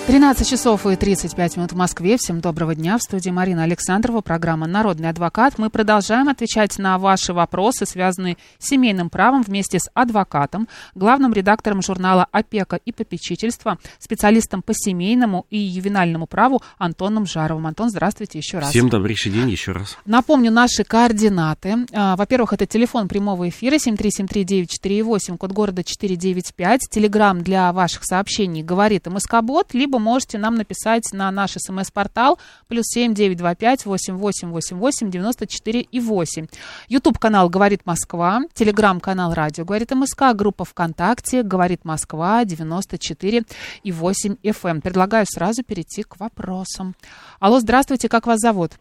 [0.07, 2.15] 13 часов и 35 минут в Москве.
[2.17, 2.97] Всем доброго дня.
[2.97, 5.55] В студии Марина Александрова, программа «Народный адвокат».
[5.57, 11.81] Мы продолжаем отвечать на ваши вопросы, связанные с семейным правом, вместе с адвокатом, главным редактором
[11.81, 17.67] журнала «Опека и попечительство», специалистом по семейному и ювенальному праву Антоном Жаровым.
[17.67, 18.69] Антон, здравствуйте еще раз.
[18.69, 19.97] Всем добрейший день еще раз.
[20.05, 21.85] Напомню наши координаты.
[21.91, 29.05] А, во-первых, это телефон прямого эфира 7373948, код города 495, телеграмм для ваших сообщений «Говорит
[29.07, 34.49] МСК-бот», либо можете нам написать на наш смс-портал плюс семь девять два пять восемь восемь
[34.49, 36.47] восемь восемь девяносто четыре и восемь.
[36.87, 43.41] Ютуб канал «Говорит Москва», телеграм-канал «Радио говорит МСК», группа ВКонтакте «Говорит Москва» 94
[43.83, 44.69] и 8 FM.
[44.69, 44.81] Эм.
[44.81, 46.93] Предлагаю сразу перейти к вопросам.
[47.39, 48.71] Алло, здравствуйте, как вас зовут?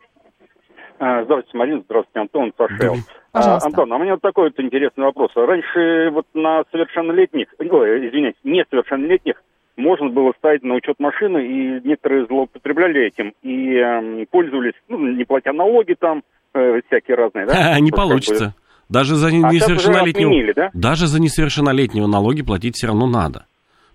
[0.98, 2.96] А, здравствуйте, Марина, здравствуйте, Антон Сашел.
[3.33, 3.66] Пожалуйста.
[3.66, 5.31] А, Антон, а у меня вот такой вот интересный вопрос.
[5.35, 9.42] Раньше вот на совершеннолетних, ой, извиняюсь, несовершеннолетних
[9.77, 15.25] можно было ставить на учет машины, и некоторые злоупотребляли этим и э, пользовались, ну, не
[15.25, 16.23] платя налоги там,
[16.55, 17.79] э, всякие разные, да?
[17.81, 18.55] Не получится.
[18.89, 20.71] Даже за А несовершеннолетнего, отменили, да?
[20.73, 23.47] даже за несовершеннолетнего налоги платить все равно надо.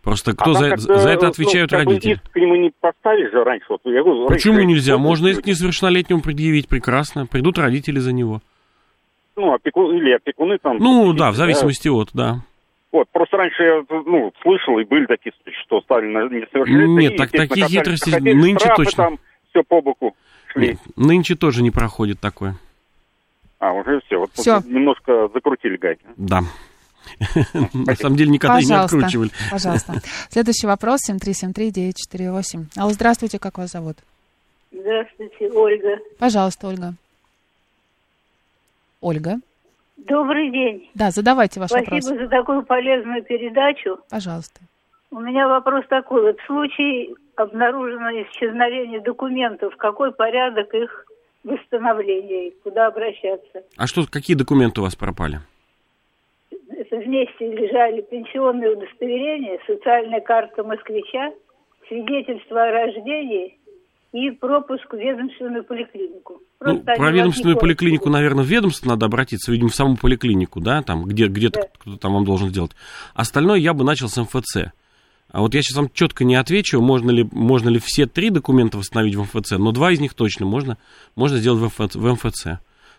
[0.03, 2.13] Просто кто А за, за это ну, отвечают бы родители?
[2.13, 3.67] иск к нему не поставишь же раньше.
[3.69, 4.97] Вот, я говорю, Почему раньше- нельзя?
[4.97, 7.25] Можно иск к несовершеннолетнему предъявить прекрасно.
[7.27, 8.41] Придут родители за него.
[9.37, 9.91] Ну, опеку...
[9.91, 10.77] или опекуны там.
[10.79, 12.39] Ну да, в зависимости от, да.
[12.91, 16.99] Вот, просто раньше я, ну, слышал, и были такие случаи, что ставили на несовершеннолетних.
[16.99, 19.03] Нет, и, так- такие хитрости нынче штрафы точно.
[19.03, 20.15] там, все по боку
[20.47, 20.69] шли.
[20.69, 22.55] Нет, нынче тоже не проходит такое.
[23.59, 24.17] А, уже все.
[24.19, 24.61] Вот Всё.
[24.65, 26.03] немножко закрутили гайки.
[26.17, 26.41] Да.
[27.73, 29.29] На самом деле никогда не откручивали.
[29.49, 30.01] пожалуйста.
[30.29, 32.65] Следующий вопрос 7373948.
[32.75, 33.97] Алло, здравствуйте, как вас зовут?
[34.71, 35.97] Здравствуйте, Ольга.
[36.19, 36.93] Пожалуйста, Ольга.
[39.01, 39.39] Ольга.
[40.07, 40.89] Добрый день.
[40.95, 42.05] Да, задавайте ваш Спасибо вопрос.
[42.05, 43.99] за такую полезную передачу.
[44.09, 44.61] Пожалуйста.
[45.11, 46.23] У меня вопрос такой.
[46.23, 51.05] Вот в случае обнаруженного исчезновения документов, какой порядок их
[51.43, 53.63] восстановления, и куда обращаться?
[53.77, 55.39] А что, какие документы у вас пропали?
[56.69, 61.31] Это вместе лежали пенсионные удостоверения, социальная карта москвича,
[61.87, 63.57] свидетельство о рождении
[64.13, 66.41] и пропуск в ведомственную поликлинику.
[66.59, 70.81] Ну, Просто про ведомственную поликлинику, наверное, в ведомство надо обратиться, видимо, в саму поликлинику, да,
[70.81, 72.71] там, где, где-то кто-то там вам должен сделать.
[73.13, 74.73] Остальное я бы начал с МФЦ.
[75.31, 78.77] А вот я сейчас вам четко не отвечу, можно ли, можно ли все три документа
[78.77, 80.77] восстановить в МФЦ, но два из них точно можно,
[81.15, 81.95] можно сделать в МФЦ.
[81.95, 82.47] В МФЦ.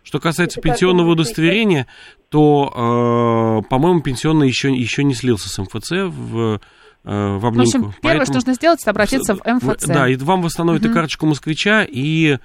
[0.02, 1.86] Что касается Это пенсионного удостоверения,
[2.30, 6.60] то, э, по-моему, пенсионный еще, еще не слился с МФЦ в,
[7.04, 7.58] в обнимку.
[7.58, 9.86] В общем, первое, Поэтому- что нужно сделать, это обратиться в МФЦ.
[9.86, 12.38] Да, и вам восстановят и карточку москвича, и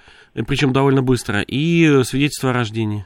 [0.47, 3.05] причем довольно быстро, и свидетельство о рождении.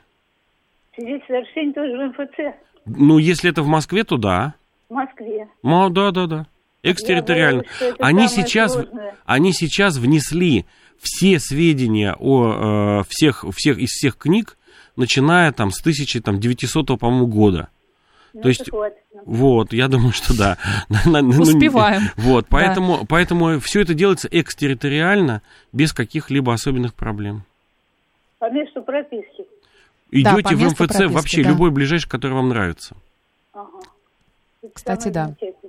[0.95, 4.53] Свидетельство о рождении тоже в МФЦ Ну, если это в Москве, то да.
[4.89, 5.47] в Москве.
[5.63, 6.47] Ну, да, да, да.
[6.83, 7.63] Экстерриториально.
[7.79, 9.15] боюсь, Они сейчас, сложное.
[9.25, 10.65] они сейчас внесли
[10.99, 14.57] все сведения о э, всех, всех из всех книг,
[14.95, 17.69] начиная там с 1900, по-моему, года.
[18.33, 18.69] Ну, То есть,
[19.25, 20.57] вот, я думаю, что да.
[21.05, 22.03] Ну, Успеваем.
[22.15, 22.47] Вот, Да.
[22.49, 25.41] поэтому, поэтому все это делается экстерриториально,
[25.73, 27.43] без каких-либо особенных проблем.
[28.39, 29.45] По месту прописки.
[30.11, 31.49] Да, Идете по в МФЦ прописки, вообще да.
[31.49, 32.95] любой ближайший, который вам нравится.
[33.53, 33.67] Ага.
[34.73, 35.25] Кстати, да.
[35.25, 35.60] замечательное.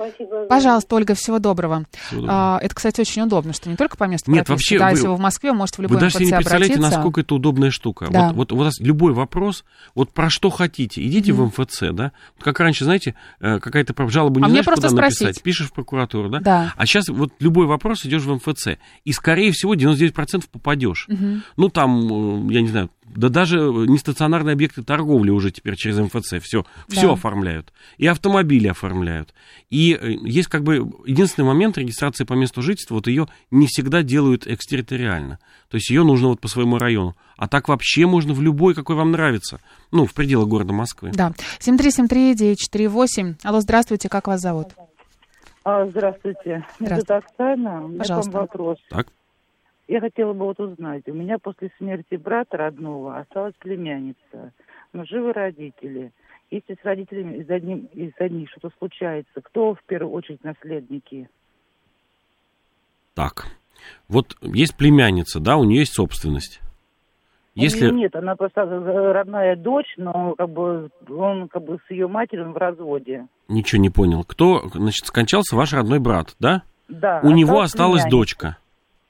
[0.00, 0.46] Спасибо.
[0.46, 1.84] Пожалуйста, Ольга, всего доброго.
[2.06, 2.56] Всего доброго.
[2.56, 5.06] А, это, кстати, очень удобно, что не только по месту Нет, вообще да, вы- если
[5.08, 6.96] вы в Москве, можете в любой Вы даже не представляете, обратиться.
[6.96, 8.08] насколько это удобная штука.
[8.10, 8.28] Да.
[8.28, 12.12] Вот, вот у вас любой вопрос, вот про что хотите, идите в МФЦ, да.
[12.36, 15.20] Вот Как раньше, знаете, э, какая-то жалоба не А мне знаешь, просто куда спросить.
[15.20, 16.40] написать, пишешь в прокуратуру, да?
[16.40, 16.74] Да.
[16.76, 21.06] А сейчас вот любой вопрос идешь в МФЦ, и скорее всего 99% попадешь.
[21.08, 21.42] Мгм.
[21.56, 26.34] Ну там, э, я не знаю, да даже нестационарные объекты торговли уже теперь через МФЦ
[26.42, 27.12] все, все Да.
[27.14, 27.72] оформляют.
[27.98, 29.34] И автомобили оформляют.
[29.68, 34.02] И э, есть как бы единственный момент регистрации по месту жительства, вот ее не всегда
[34.02, 35.38] делают экстерриториально.
[35.68, 37.16] То есть ее нужно вот по своему району.
[37.36, 39.60] А так вообще можно в любой, какой вам нравится.
[39.90, 41.10] Ну, в пределах города Москвы.
[41.14, 41.32] Да.
[41.58, 43.36] 7373948.
[43.42, 44.68] Алло, здравствуйте, как вас зовут?
[45.64, 46.64] Здравствуйте.
[46.78, 47.14] Здравствуйте.
[47.14, 47.84] Оксана.
[47.84, 48.30] У меня Пожалуйста.
[48.32, 48.78] вопрос.
[48.88, 49.08] Так.
[49.90, 51.02] Я хотела бы вот узнать.
[51.08, 54.52] У меня после смерти брата родного осталась племянница.
[54.92, 56.12] Но живы родители.
[56.52, 61.28] Если с родителями из, одним, из одних что-то случается, кто в первую очередь наследники?
[63.14, 63.46] Так.
[64.08, 66.60] Вот есть племянница, да, у нее есть собственность.
[67.56, 67.90] Если...
[67.90, 72.52] нет, она просто э, родная дочь, но как бы он как бы с ее матерью
[72.52, 73.26] в разводе.
[73.48, 74.22] Ничего не понял.
[74.22, 76.62] Кто, значит, скончался ваш родной брат, да?
[76.88, 77.18] Да.
[77.24, 78.16] У него осталась осталась племянница.
[78.16, 78.56] дочка.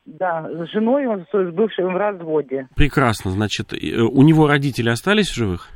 [0.06, 2.68] Да, с женой он с бывшим в разводе.
[2.74, 5.68] Прекрасно, значит, э, у него родители остались в живых?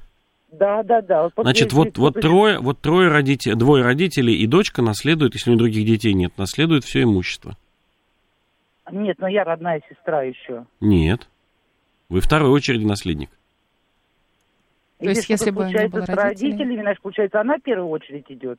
[0.50, 1.24] Да, да, да.
[1.24, 5.50] Вот после Значит, вот, вот трое, вот трое родителей, двое родителей и дочка наследуют, если
[5.50, 7.56] у них других детей нет, наследуют все имущество.
[8.90, 10.66] Нет, но я родная сестра еще.
[10.80, 11.28] Нет.
[12.08, 13.30] Вы второй очереди наследник.
[14.98, 16.50] То есть, если бы не получается, было с родителей?
[16.52, 18.58] родителями, значит, получается, она в первую очередь идет.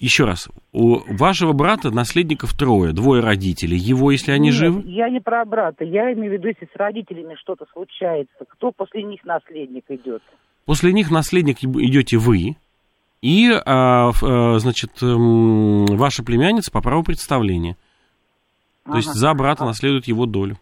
[0.00, 3.76] Еще раз, у вашего брата наследников трое, двое родителей.
[3.76, 4.82] Его, если они Нет, живы?
[4.86, 5.84] я не про брата.
[5.84, 10.22] Я имею в виду, если с родителями что-то случается, кто после них наследник идет?
[10.64, 12.56] После них наследник идете вы,
[13.22, 17.76] и, а, а, значит, м, ваша племянница по праву представления.
[18.84, 19.18] То есть Ага.
[19.18, 20.58] за брата наследует его долю.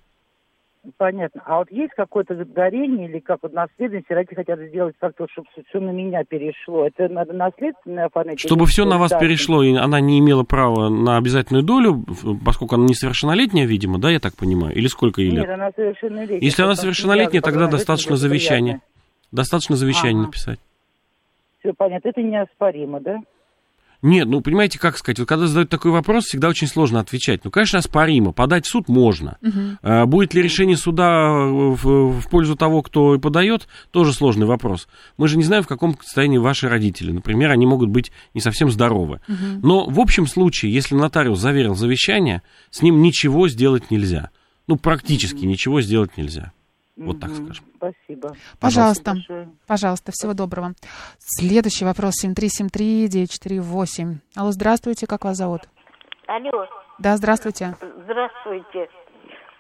[0.99, 1.43] Понятно.
[1.47, 5.81] А вот есть какое-то горение или как вот наследность, родители хотят сделать как-то, чтобы все
[5.81, 6.87] на меня перешло.
[6.87, 8.39] Это надо наследственное оформить?
[8.41, 9.29] Чтобы все на вас государственное?
[9.29, 12.05] перешло, и она не имела права на обязательную долю,
[12.45, 14.75] поскольку она несовершеннолетняя, видимо, да, я так понимаю?
[14.75, 15.51] Или сколько ей Нет, лет?
[15.51, 16.41] она совершеннолетняя.
[16.41, 18.81] Если она совершеннолетняя, тогда достаточно завещания.
[19.33, 20.27] Достаточно завещание Ага.
[20.27, 20.61] написать.
[21.61, 23.21] Все понятно, это неоспоримо, да?
[24.05, 27.43] Нет, ну, понимаете, как сказать, вот когда задают такой вопрос, всегда очень сложно отвечать.
[27.43, 29.39] Ну, конечно, оспоримо, подать в суд можно.
[29.83, 34.89] А будет ли решение суда в, в пользу того, кто подает, тоже сложный вопрос.
[35.17, 37.13] Мы же не знаем, в каком состоянии ваши родители.
[37.13, 39.21] Например, они могут быть не совсем здоровы.
[39.27, 39.61] Мгм.
[39.63, 44.29] Но в общем случае, если нотариус заверил завещание, с ним ничего сделать нельзя.
[44.67, 46.53] Ну, практически ничего сделать нельзя.
[46.97, 47.65] Вот так скажем.
[47.77, 48.37] Спасибо.
[48.61, 49.13] Пожалуйста.
[49.13, 49.49] Большое.
[49.67, 50.75] Пожалуйста, всего доброго.
[51.19, 54.15] Следующий вопрос 7373948.
[54.37, 55.63] Алло, здравствуйте, как вас зовут?
[56.27, 56.67] Алло,
[56.99, 57.75] Да, здравствуйте.
[58.05, 58.89] здравствуйте.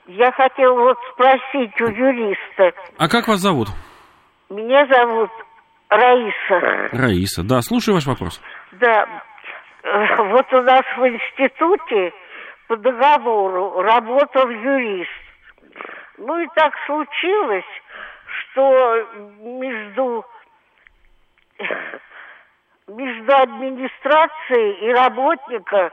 [0.07, 2.73] Я хотела вот спросить у юриста.
[2.99, 3.69] А как вас зовут?
[4.51, 5.31] Меня зовут
[5.89, 6.89] Раиса.
[6.93, 7.43] Раиса.
[7.43, 8.41] Да, слушаю ваш вопрос.
[8.81, 9.07] Да,
[9.83, 12.13] э, вот у нас в институте
[12.69, 15.11] по договору работал юрист.
[16.19, 17.65] Ну и так случилось,
[18.53, 19.07] что
[19.41, 20.25] между
[22.89, 25.91] между администрацией и работника,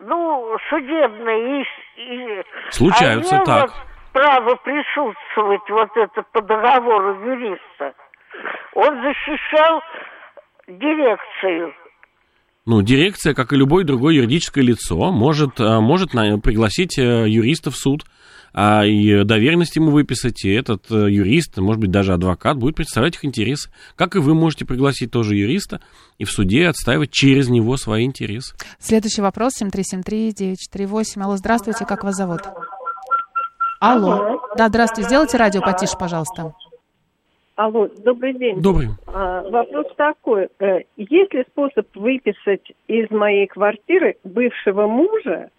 [0.00, 1.64] ну, судебной и...
[1.96, 3.70] и- Случаются, а так.
[4.12, 7.94] право присутствовать вот это по договору юриста.
[8.74, 9.82] Он защищал
[10.66, 11.74] дирекцию.
[12.64, 17.76] Ну, дирекция, как и любое другое юридическое лицо, может, а, может пригласить э, юриста в
[17.76, 18.02] суд,
[18.52, 23.16] а, и доверенность ему выписать, и этот э, юрист, может быть, даже адвокат, будет представлять
[23.16, 23.70] их интересы.
[23.96, 25.80] Как и вы можете пригласить тоже юриста
[26.18, 28.54] и в суде отстаивать через него свои интересы.
[28.78, 31.22] Следующий вопрос 7373948.
[31.22, 32.42] Алло, здравствуйте, как вас зовут?
[33.80, 34.40] Алло.
[34.56, 35.08] Да, здравствуйте.
[35.08, 36.54] Сделайте радио потише, пожалуйста.
[37.56, 38.60] Алло, добрый день.
[38.60, 38.88] Добрый.
[39.06, 40.48] А, вопрос такой.
[40.58, 45.50] Э, Есть ли способ выписать из моей квартиры бывшего мужа,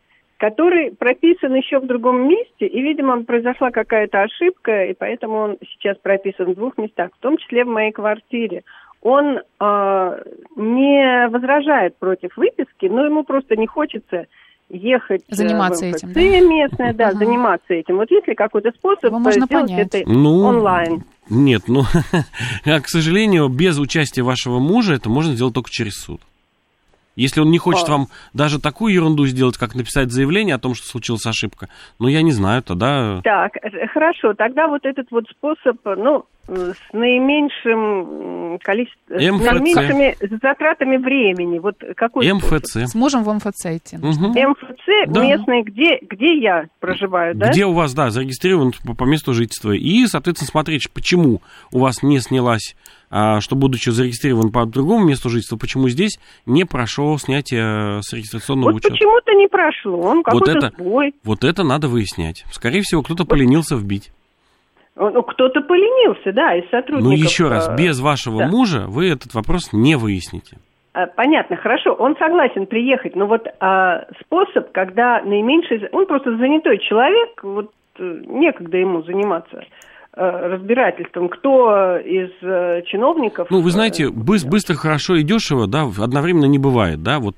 [0.44, 5.96] который прописан еще в другом месте, и, видимо, произошла какая-то ошибка, и поэтому он сейчас
[6.00, 8.64] прописан в двух местах, в том числе в моей квартире.
[9.02, 10.18] Он а,
[10.58, 14.26] не возражает против выписки, но ему просто не хочется
[14.68, 16.42] ехать э, Заниматься в этим, МФЦ да?
[16.42, 17.96] местное, да, заниматься этим.
[17.96, 19.96] Вот есть ли какой-то способ Его можно э, сделать понять.
[19.96, 21.04] это Ну, онлайн?
[21.30, 21.84] Нет, ну,
[22.66, 26.20] а, к сожалению, без участия вашего мужа это можно сделать только через суд.
[27.16, 27.92] Если он не хочет А.
[27.92, 32.22] вам даже такую ерунду сделать, как написать заявление о том, что случилась ошибка, ну, я
[32.22, 33.22] не знаю, тогда...
[33.24, 34.34] Так, э, хорошо.
[34.34, 39.46] Тогда вот этот вот способ, ну, с наименьшим количеством, с МФЦ.
[39.52, 41.60] наименьшими затратами времени.
[41.60, 42.60] Вот какой способ?
[42.62, 42.76] МФЦ.
[42.92, 43.98] С мужем в МФЦ идти.
[43.98, 44.32] Мгм.
[44.32, 45.22] МФЦ Да.
[45.24, 47.50] местный, где, где я проживаю, да?
[47.50, 49.72] Где у вас, да, зарегистрирован по, по месту жительства.
[49.72, 52.76] И, соответственно, смотреть, почему у вас не снялась,
[53.10, 58.72] а, что, будучи зарегистрирован по другому месту жительства, почему здесь не прошло снятие с регистрационного
[58.72, 58.94] Вот учета.
[58.96, 60.00] почему-то не прошло.
[60.00, 61.14] Он Вот какой-то это, сбой.
[61.24, 62.44] вот это надо выяснять.
[62.52, 64.12] Скорее всего, кто-то поленился вбить.
[64.96, 67.04] Ну, кто-то поленился, да, из сотрудников.
[67.04, 68.48] Ну, еще раз, э, без вашего да.
[68.48, 70.58] мужа вы этот вопрос не выясните.
[70.94, 75.90] А, Понятно, хорошо, он согласен приехать, но вот а, способ, когда наименьший...
[75.92, 79.66] Он просто занятой человек, вот э, некогда ему заниматься э,
[80.16, 83.48] разбирательством, кто из э, чиновников...
[83.50, 87.36] Ну, вы знаете, быс- быстро, хорошо и дешево, да, одновременно не бывает, да, вот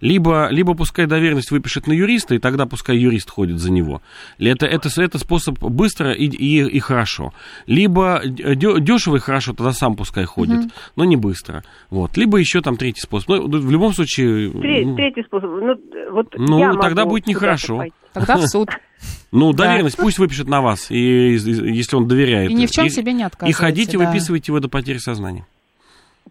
[0.00, 4.02] либо, либо пускай доверенность выпишет на юриста, и тогда пускай юрист ходит за него.
[4.40, 7.32] Это, это, это способ быстро и, и, и хорошо.
[7.66, 10.70] Либо дешево и хорошо, тогда сам пускай ходит, Мгм.
[10.96, 11.62] но не быстро.
[11.90, 12.16] Вот.
[12.16, 13.28] Либо еще там третий способ.
[13.28, 14.50] Ну, в любом случае...
[14.50, 15.50] Тре- ну, Третий способ.
[15.50, 15.74] Ну,
[16.10, 17.76] вот Ну, я тогда будет нехорошо.
[17.78, 17.94] пойти.
[18.12, 18.70] Тогда в суд.
[19.30, 19.64] Ну, Да.
[19.66, 22.50] доверенность пусть выпишет на вас, и, и- если он доверяет.
[22.50, 24.06] И ни в чем себе не И отказывайте, ходите, да.
[24.06, 25.46] выписывайте его до потери сознания.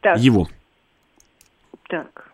[0.02, 0.48] Так, Его.
[1.88, 2.32] так.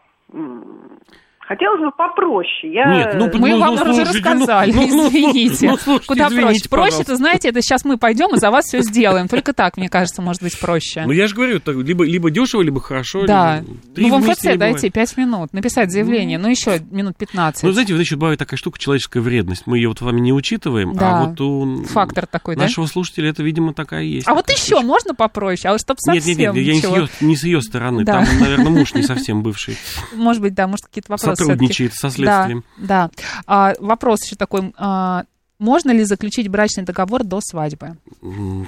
[1.48, 2.72] Хотелось бы попроще.
[2.74, 2.86] Я...
[2.86, 5.68] Нет, ну, Мы ну, вам ну, уже слушайте, рассказали, ну, ну, ну, извините.
[5.68, 6.92] ну, слушайте, Куда извините, проще?
[6.92, 9.28] Проще, это знаете, это сейчас мы пойдем и за вас все сделаем.
[9.28, 11.04] Только так, мне кажется, может быть проще.
[11.06, 13.26] Ну, я же говорю, так, либо, либо дешево, либо хорошо.
[13.26, 13.62] Да.
[13.96, 14.94] либо- Ну, в МФЦ дайте бывает.
[14.94, 17.64] 5 минут, написать заявление, ну, еще минут 15.
[17.64, 19.64] Ну, знаете, вот еще бывает такая штука, человеческая вредность.
[19.68, 21.20] Мы ее вот с вами не учитываем, Да.
[21.20, 22.64] а вот у Фактор такой, да?
[22.64, 24.28] нашего слушателя это, видимо, такая есть.
[24.30, 26.84] А вот еще можно попроще, а вот чтоб Нет, совсем нет, нет, я не с,
[26.86, 28.06] ее, не с ее стороны.
[28.06, 28.24] Да.
[28.24, 29.78] Там, наверное, муж не совсем бывший.
[30.16, 32.64] Может быть, да, может, какие-то вопросы Сотрудничает со следствием.
[32.78, 33.12] Да, да.
[33.48, 34.74] А, вопрос еще такой.
[34.78, 35.24] а,
[35.60, 37.96] можно ли заключить брачный договор до свадьбы?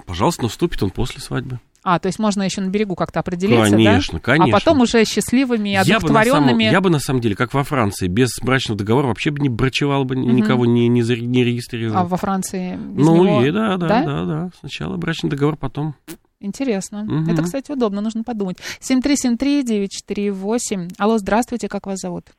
[0.05, 1.59] Пожалуйста, но вступит он после свадьбы.
[1.84, 4.20] А, то есть можно еще на берегу как-то определиться, Конечно, да?
[4.24, 4.57] конечно.
[4.57, 6.63] А потом уже счастливыми, Я бы, самом, одухотворенными...
[6.63, 10.03] я бы на самом деле, как во Франции, без брачного договора вообще бы не брачевал
[10.03, 10.36] бы, Мгм.
[10.36, 11.97] никого не, не, не регистрировал.
[11.99, 13.45] А во Франции без ну, него...
[13.45, 14.03] и да, да, Да?
[14.03, 15.93] да, да, Сначала брачный договор, потом.
[16.39, 17.03] Интересно.
[17.03, 17.30] Мгм.
[17.30, 18.57] Это, кстати, удобно, нужно подумать.
[18.80, 20.89] 7373948.
[20.97, 22.30] Алло, здравствуйте, как вас зовут?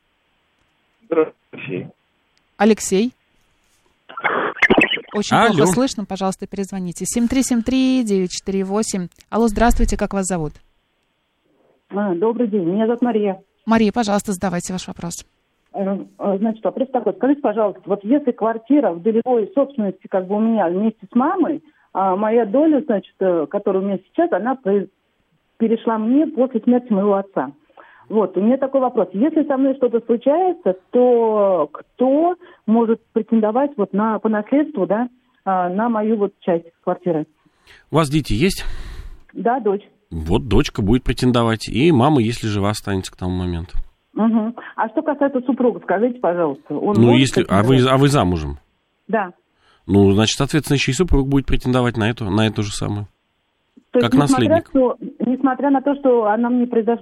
[1.07, 1.91] Здравствуйте.
[2.57, 3.11] Алексей.
[5.13, 5.55] Очень Алло.
[5.55, 7.05] плохо слышно, пожалуйста, перезвоните.
[7.05, 9.09] 7373948.
[9.29, 10.53] Алло, здравствуйте, как вас зовут?
[11.89, 13.41] А, Добрый день, меня зовут Мария.
[13.65, 15.25] Мария, пожалуйста, задавайте ваш вопрос.
[15.73, 17.13] Э, э, Значит, вопрос такой.
[17.13, 21.63] Скажите, пожалуйста, вот если квартира в долевой собственности, как бы у меня вместе с мамой,
[21.93, 24.57] а моя доля, значит, э, которая у меня сейчас, она
[25.57, 27.51] перешла мне после смерти моего отца.
[28.09, 29.09] Вот, у меня такой вопрос.
[29.13, 32.35] Если со мной что-то случается, то кто
[32.65, 35.09] может претендовать вот на, по наследству, да,
[35.43, 37.25] а, на мою вот часть квартиры?
[37.91, 38.65] У вас дети есть?
[39.33, 39.87] Да, дочь.
[40.09, 43.77] Вот дочка будет претендовать, и мама, если жива, останется к тому моменту.
[44.13, 44.55] Мгм.
[44.75, 46.75] А что касается супруга, скажите, пожалуйста.
[46.75, 47.45] Он ну, если.
[47.49, 48.57] А вы, а вы замужем?
[49.07, 49.31] Да.
[49.85, 53.07] Ну, значит, соответственно, еще и супруг будет претендовать на эту, на эту же самую.
[53.91, 54.69] То Как есть, несмотря, наследник.
[54.69, 56.99] что, несмотря на то, что она мне произош...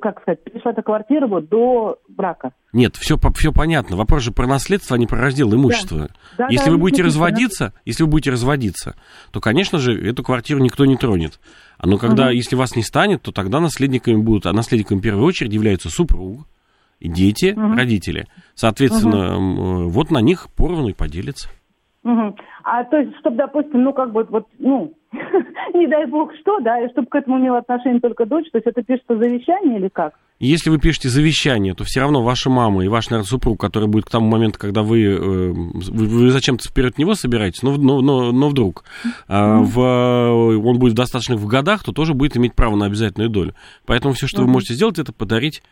[0.00, 2.52] как сказать, пришла эта квартира вот до брака.
[2.72, 3.96] Нет, все, все понятно.
[3.96, 6.08] Вопрос же про наследство, а не про раздел имущества.
[6.38, 8.94] Да, если да, вы будете разводиться, если вы будете разводиться,
[9.30, 11.40] то, конечно же, эту квартиру никто не тронет.
[11.78, 12.34] А но когда, Мгм.
[12.34, 16.46] если вас не станет, то тогда наследниками будут, а наследниками в первую очередь являются супруг,
[17.00, 17.76] и дети, Мгм.
[17.76, 18.28] родители.
[18.54, 21.48] Соответственно, м, вот на них поровну и поделится.
[22.04, 22.34] Мгм.
[22.64, 24.92] А то есть, чтобы, допустим, ну, как бы, вот, ну,
[25.74, 28.66] не дай бог что, да, и чтобы к этому имела отношение только дочь, то есть
[28.66, 30.14] это пишется завещание или как?
[30.40, 34.06] Если вы пишете завещание, то все равно ваша мама и ваш, наверное, супруг, который будет
[34.06, 38.32] к тому моменту, когда вы, э, вы, вы зачем-то вперед него собираетесь, но, но, но,
[38.32, 38.82] но вдруг
[39.28, 43.54] а, в, он будет достаточно в годах, то тоже будет иметь право на обязательную долю.
[43.86, 44.54] Поэтому все, что вы Мгм.
[44.54, 45.62] можете сделать, это подарить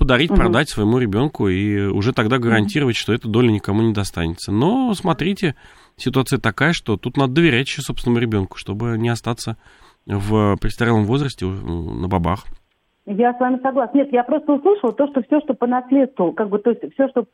[0.00, 0.40] подарить, Мгм.
[0.40, 4.50] продать своему ребенку и уже тогда гарантировать, что эта доля никому не достанется.
[4.50, 5.54] Но смотрите,
[5.96, 9.56] ситуация такая, что тут надо доверять еще собственному ребенку, чтобы не остаться
[10.06, 12.44] в престарелом возрасте э, на бабах.
[13.06, 13.98] Я с вами согласна.
[13.98, 17.08] Нет, я просто услышала то, что все, что по наследству, как бы, то есть все,
[17.08, 17.26] что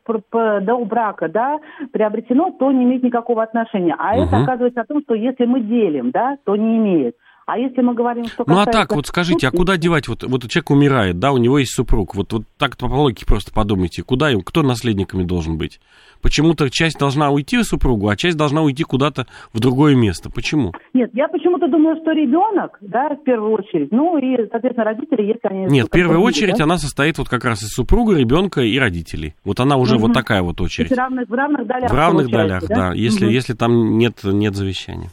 [0.61, 1.59] до брака, да,
[1.93, 3.95] приобретено, то не имеет никакого отношения.
[3.99, 4.45] А это Мгм.
[4.45, 7.17] оказывается о том, что если мы делим, да, то не имеет.
[7.47, 10.09] А если мы говорим, что Ну а касается- так, вот скажите, а куда девать?
[10.09, 12.17] Вот, вот человек умирает, да, у него есть супруг.
[12.17, 15.79] Вот, вот так по логике просто подумайте, куда им, кто наследниками должен быть?
[16.23, 20.29] Почему-то часть должна уйти супругу, а часть должна уйти куда-то в другое место.
[20.29, 20.73] Почему?
[20.93, 25.47] Нет, я почему-то думаю, что ребенок, да, в первую очередь, ну и, соответственно, родители, если
[25.49, 25.67] они...
[25.67, 29.37] Нет, в первую очередь да, она состоит вот как раз из супруга, ребенка и родителей.
[29.45, 30.03] Вот она уже Мгм.
[30.07, 30.91] вот такая вот то есть очередь.
[30.91, 31.91] в равных, в равных долях.
[31.91, 33.35] В равных долях, да, если, Мгм.
[33.35, 35.11] если там нет, нет завещания.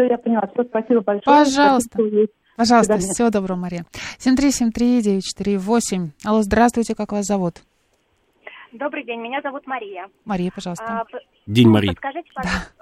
[0.00, 0.48] Все, я поняла.
[0.54, 1.22] Все, спасибо большое.
[1.24, 1.90] Пожалуйста.
[1.92, 2.26] Спасибо,
[2.56, 3.84] Пожалуйста, До всего доброго, Мария.
[4.18, 6.08] 7373948.
[6.24, 7.62] Алло, здравствуйте, как вас зовут?
[8.72, 10.08] Добрый день, меня зовут Мария.
[10.24, 10.84] Мария, пожалуйста.
[10.84, 11.04] А,
[11.46, 11.88] День Марии.
[11.88, 12.72] Подскажите, пожалуйста.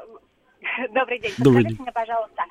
[0.94, 1.32] Добрый день.
[1.38, 1.82] Добрый Подскажите день.
[1.82, 2.44] мне, пожалуйста,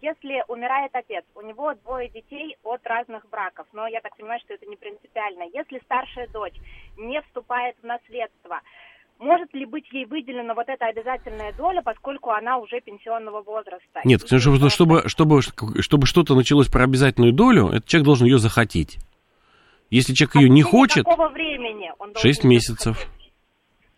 [0.00, 4.54] если умирает отец, у него двое детей от разных браков, но я так понимаю, что
[4.54, 5.44] это не принципиально.
[5.52, 6.56] Если старшая дочь
[6.96, 8.60] не вступает в наследство,
[9.18, 14.00] может ли быть ей выделена вот эта обязательная доля, поскольку она уже пенсионного возраста?
[14.04, 15.42] Нет, потому что чтобы, чтобы,
[15.82, 18.98] чтобы что-то началось про обязательную долю, этот человек должен ее захотеть.
[19.90, 22.96] Если человек ее не хочет, какого времени он должен 6 её месяцев.
[22.96, 23.20] захотеть?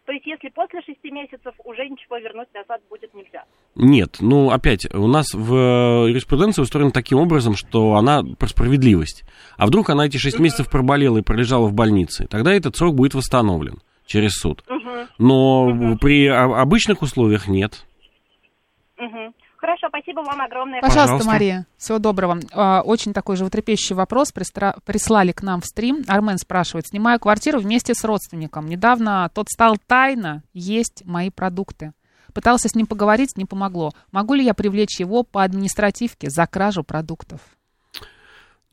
[0.04, 3.42] То есть, если после шести месяцев уже ничего вернуть назад будет нельзя?
[3.74, 9.24] Нет, ну опять, у нас в э, юриспруденции устроена таким образом, что она про справедливость.
[9.56, 13.14] А вдруг она эти 6 месяцев проболела и пролежала в больнице, тогда этот срок будет
[13.14, 14.64] восстановлен через суд.
[15.18, 17.84] Но при о- обычных условиях нет.
[18.98, 19.34] Мгм.
[19.58, 20.80] Хорошо, спасибо вам огромное.
[20.80, 21.28] Пожалуйста, Пожалуйста.
[21.30, 22.38] Мария, всего доброго.
[22.52, 26.04] А, Очень такой животрепещущий вопрос прислали к нам в стрим.
[26.06, 26.86] Армен спрашивает.
[26.86, 28.66] Снимаю квартиру вместе с родственником.
[28.66, 31.92] Недавно тот стал тайно есть мои продукты.
[32.34, 33.92] Пытался с ним поговорить, не помогло.
[34.12, 37.40] Могу ли я привлечь его по административке за кражу продуктов?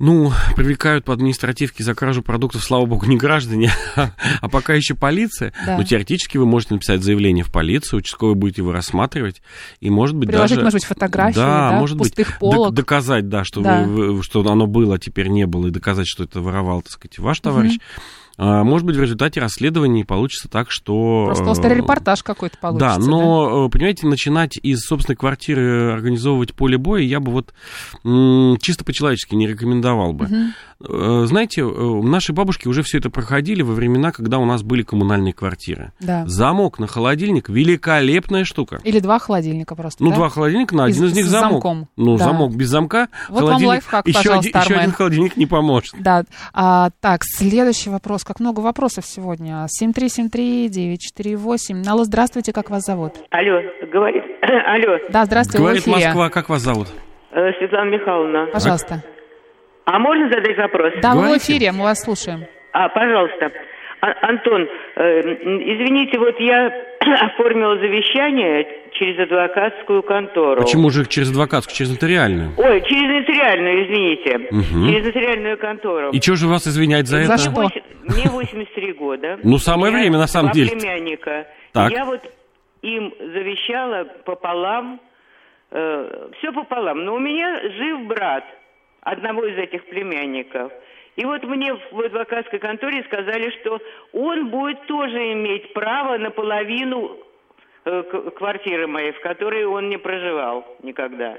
[0.05, 5.53] Ну, привлекают по административке за кражу продуктов, слава богу, не граждане, а пока еще полиция.
[5.65, 5.77] Да.
[5.77, 9.41] Но теоретически вы можете написать заявление в полицию, участковый будет его рассматривать,
[9.79, 10.65] и, может быть, Приложить, даже...
[10.65, 12.55] может быть, фотографии, да, да, может быть, пустых полок.
[12.57, 13.83] док- доказать, да, что, Да.
[13.83, 17.17] вы- что оно было, а теперь не было, и доказать, что это воровал, так сказать,
[17.19, 17.79] ваш товарищ.
[17.79, 21.25] А, Может быть, в результате расследования получится так, что...
[21.27, 22.99] Просто э, острый репортаж какой-то получится.
[22.99, 27.53] Да, но, э, понимаете, начинать из собственной квартиры организовывать поле боя я бы вот
[28.61, 30.27] чисто по-человечески не рекомендовал бы.
[30.85, 34.81] Э, Знаете, э, наши бабушки уже все это проходили во времена, когда у нас были
[34.83, 35.93] коммунальные квартиры.
[35.99, 36.25] Да.
[36.27, 38.81] Замок на холодильник великолепная штука.
[38.83, 40.15] Или два холодильника просто, Ну, да?
[40.17, 41.51] два холодильника, на один из с- них замок.
[41.51, 41.87] замком.
[41.95, 42.25] Ну, Да.
[42.25, 45.93] замок без замка, Вот вам холодильник, лайфхак, еще, пожалуйста, один, еще один холодильник не поможет.
[45.99, 46.25] Да.
[46.53, 48.22] А, так, следующий вопрос.
[48.25, 49.65] Как много вопросов сегодня.
[49.81, 51.83] 7373948.
[51.89, 53.13] Алло, здравствуйте, как вас зовут?
[53.31, 53.61] Алло,
[53.91, 54.23] говорит.
[54.41, 55.85] Алло, Да, здравствуйте, Говорит.
[55.87, 56.87] Москва, как вас зовут?
[57.31, 58.47] э, Светлана Михайловна.
[58.53, 59.03] Пожалуйста.
[59.85, 60.93] А можно задать вопрос?
[61.01, 62.45] Да, вы в эфире, мы вас слушаем.
[62.71, 63.51] А, пожалуйста.
[64.01, 66.71] А- Антон, э, извините, вот я
[67.25, 68.65] оформила завещание
[69.03, 70.61] через адвокатскую контору.
[70.61, 72.51] Почему же через адвокатскую, через нотариальную?
[72.57, 74.37] Ой, через нотариальную, извините.
[74.51, 74.87] Мгм.
[74.89, 76.11] Через нотариальную контору.
[76.11, 77.49] И что же вас извинять за, Мне это?
[77.51, 79.39] восемь- Мне 83 года.
[79.43, 80.71] Ну, самое Я время, на самом деле.
[80.71, 81.47] племянника.
[81.73, 81.91] Так.
[81.91, 82.21] Я вот
[82.81, 84.99] им завещала пополам,
[85.71, 87.03] все пополам.
[87.05, 88.43] Но у меня жив брат
[89.01, 90.71] одного из этих племянников.
[91.15, 93.79] И вот мне в адвокатской конторе сказали, что
[94.13, 97.32] он будет тоже иметь право на половину э,
[97.83, 101.37] квартиры моей, в которой он не проживал никогда.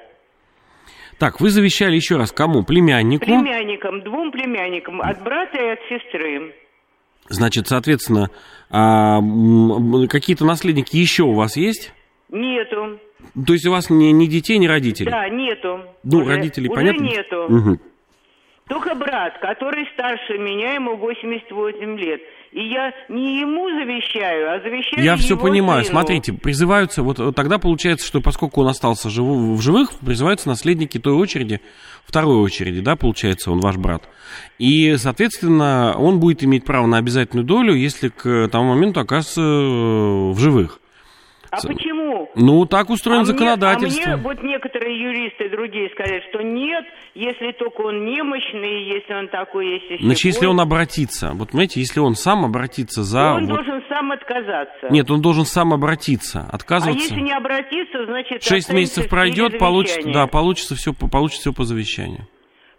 [1.18, 2.64] Так, вы завещали еще раз кому?
[2.64, 3.24] Племяннику?
[3.24, 6.54] Племянникам, двум племянникам, от брата и от сестры.
[7.28, 8.28] Значит, соответственно,
[8.70, 9.20] а,
[10.08, 11.94] какие-то наследники еще у вас есть?
[12.28, 12.98] Нету.
[13.46, 15.10] То есть у вас ни, ни детей, ни родителей?
[15.10, 15.80] Да, нету.
[16.02, 17.02] Ну, Уже- родителей, уже понятно?
[17.04, 17.46] нету.
[17.48, 17.80] Мгм.
[18.68, 22.20] Только брат, который старше меня, ему 88 лет.
[22.54, 25.84] И я не ему завещаю, а завещаю Я все понимаю.
[25.84, 25.98] сыну.
[25.98, 30.98] Смотрите, призываются, вот э, тогда получается, что поскольку он остался живу- в живых, призываются наследники
[30.98, 31.60] той очереди,
[32.06, 34.08] второй очереди, да, получается, он ваш брат.
[34.60, 40.30] И, соответственно, он будет иметь право на обязательную долю, если к тому моменту окажется э,
[40.30, 40.78] в живых.
[41.50, 41.93] А почему?
[42.36, 44.02] Ну, так устроено а законодательство.
[44.02, 49.14] Мне, а мне вот некоторые юристы другие сказали, что нет, если только он немощный, если
[49.14, 53.34] он такой, если Значит, если он обратится, вот понимаете, если он сам обратится за...
[53.34, 54.88] он вот- должен сам отказаться.
[54.90, 57.02] Нет, он должен сам обратиться, а отказываться.
[57.02, 58.42] если не обратиться, значит...
[58.42, 60.26] Шесть месяцев пройдет, получится, завещания.
[60.26, 62.26] да, получится все, получится все по завещанию.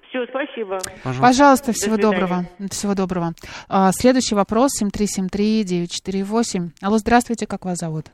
[0.09, 0.79] Все, спасибо.
[1.21, 2.19] Пожалуйста, До всего свидания.
[2.19, 2.45] доброго.
[2.71, 3.33] Всего доброго.
[3.67, 6.69] А, следующий вопрос 7373948.
[6.81, 8.05] Алло, здравствуйте, как вас зовут?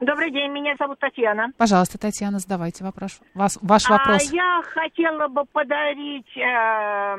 [0.00, 1.52] Добрый день, меня зовут Татьяна.
[1.56, 3.20] Пожалуйста, Татьяна, задавайте вопрос.
[3.34, 4.30] Вас, ваш вопрос.
[4.30, 7.16] А, я хотела бы подарить э,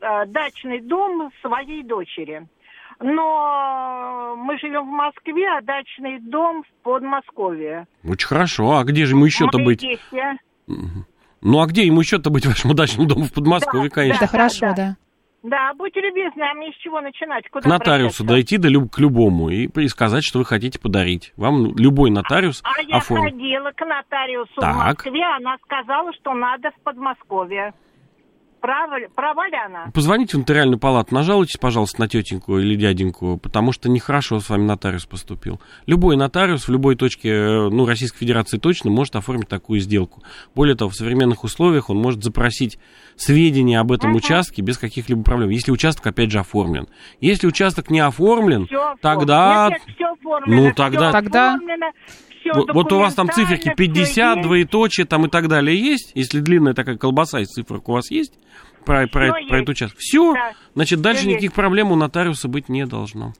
[0.00, 2.46] э, дачный дом своей дочери.
[3.00, 7.86] Но мы живем в Москве, а дачный дом в Подмосковье.
[8.04, 8.78] Очень хорошо.
[8.78, 9.80] А где же ему еще-то быть?
[9.80, 10.38] действия.
[11.40, 14.24] Ну, а где ему еще-то быть, вашему дачному дому в Подмосковье, конечно?
[14.24, 14.74] Это хорошо, да.
[14.76, 14.96] Да,
[15.42, 17.48] будьте любезны, а мне с чего начинать?
[17.50, 21.32] Куда К нотариусу дойти да люб- к любому и, и сказать, что вы хотите подарить.
[21.36, 23.32] Вам любой нотариус А я оформит.
[23.34, 24.74] ходила к нотариусу Так.
[24.74, 27.72] в Москве, она сказала, что надо в Подмосковье.
[29.66, 29.90] Она?
[29.92, 34.64] Позвоните в нотариальную палату, нажалуйтесь, пожалуйста, на тетеньку или дяденьку, потому что нехорошо с вами
[34.64, 35.60] нотариус поступил.
[35.86, 40.22] Любой нотариус в любой точке э, ну, Российской Федерации точно может оформить такую сделку.
[40.54, 42.78] Более того, в современных условиях он может запросить
[43.16, 46.88] сведения об этом участке без каких-либо проблем, если участок, опять же, оформлен.
[47.20, 49.68] Если участок не оформлен, Всё тогда...
[49.70, 51.08] Нет, нет, всё оформлено, ну, тогда...
[51.08, 51.86] оформлено,
[52.40, 54.42] всё Вот, вот у вас там циферки документально, 50, всё есть.
[54.42, 56.12] двоеточие там и так далее есть?
[56.14, 58.34] Если длинная такая колбаса из цифрок у вас есть
[58.88, 59.52] про, про, это- про есть.
[59.52, 59.98] этот участок?
[60.00, 60.52] Все, Да.
[60.74, 61.54] значит, дальше Всё никаких есть.
[61.54, 63.32] проблем у нотариуса быть не должно.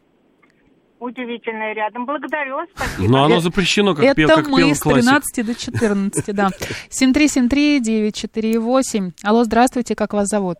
[1.00, 2.06] Удивительное рядом.
[2.06, 2.68] Благодарю вас.
[2.74, 3.08] Спасибо.
[3.12, 5.02] Но оно запрещено, как Это пел, как мы пел с классик.
[5.04, 6.48] 13 до 14, да.
[6.90, 9.12] 7373948.
[9.22, 10.58] Алло, здравствуйте, как вас зовут?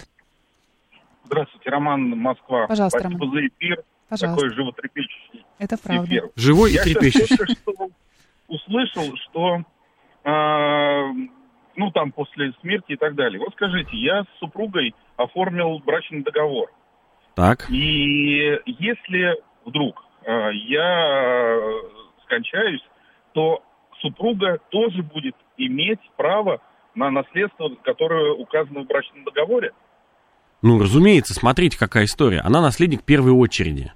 [1.24, 2.66] Здравствуйте, Роман, Москва.
[2.68, 3.34] Пожалуйста, Спасибо Роман.
[3.36, 3.82] за эфир.
[4.08, 4.40] Пожалуйста.
[4.46, 6.04] Такой животрепещущий Это правда.
[6.06, 6.30] эфир.
[6.36, 7.36] Живой и Я сейчас трепещущий.
[7.36, 7.90] только что
[8.48, 9.56] услышал, что
[10.24, 11.02] э,
[11.78, 13.38] ну там после смерти и так далее.
[13.38, 16.70] Вот скажите, я с супругой оформил брачный договор.
[17.34, 17.70] Так.
[17.70, 21.60] И если вдруг э, я э,
[22.24, 22.82] скончаюсь,
[23.32, 23.62] то
[24.00, 26.60] супруга тоже будет иметь право
[26.96, 29.70] на наследство, которое указано в брачном договоре.
[30.62, 32.40] Ну, разумеется, смотрите, какая история.
[32.40, 33.92] Она наследник первой очереди.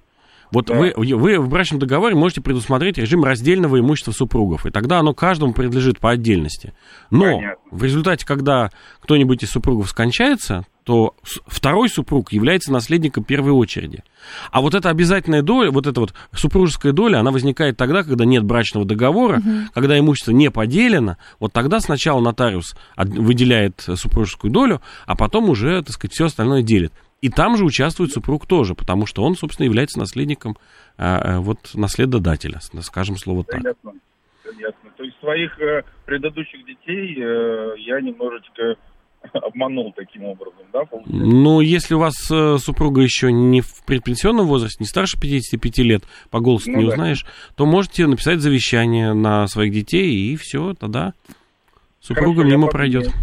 [0.53, 5.13] Вот вы, вы в брачном договоре можете предусмотреть режим раздельного имущества супругов, и тогда оно
[5.15, 6.73] каждому принадлежит по отдельности.
[7.09, 7.63] Но Понятно.
[7.71, 8.69] в результате, когда
[9.01, 11.15] кто-нибудь из супругов скончается, то
[11.47, 14.03] второй супруг является наследником первой очереди.
[14.51, 18.43] А вот эта обязательная доля, вот эта вот супружеская доля, она возникает тогда, когда нет
[18.43, 19.49] брачного договора, угу.
[19.73, 25.93] когда имущество не поделено, вот тогда сначала нотариус выделяет супружескую долю, а потом уже, так
[25.93, 26.93] сказать, все остальное делит.
[27.23, 30.57] И там же участвует супруг тоже, потому что он, собственно, является наследником,
[30.97, 33.61] а, вот, наследодателя, скажем слово так.
[33.61, 33.93] Понятно.
[34.43, 34.89] Понятно.
[34.97, 38.75] То есть своих э, предыдущих детей э, я немножечко
[39.33, 40.83] обманул таким образом, да?
[40.83, 41.25] Получается?
[41.25, 46.03] Ну, если у вас э, супруга еще не в предпенсионном возрасте, не старше 55 лет,
[46.29, 46.89] по голосу ну, не да.
[46.91, 51.13] узнаешь, то можете написать завещание на своих детей, и все, тогда
[52.01, 53.13] супруга Хорошо, мимо пройдет.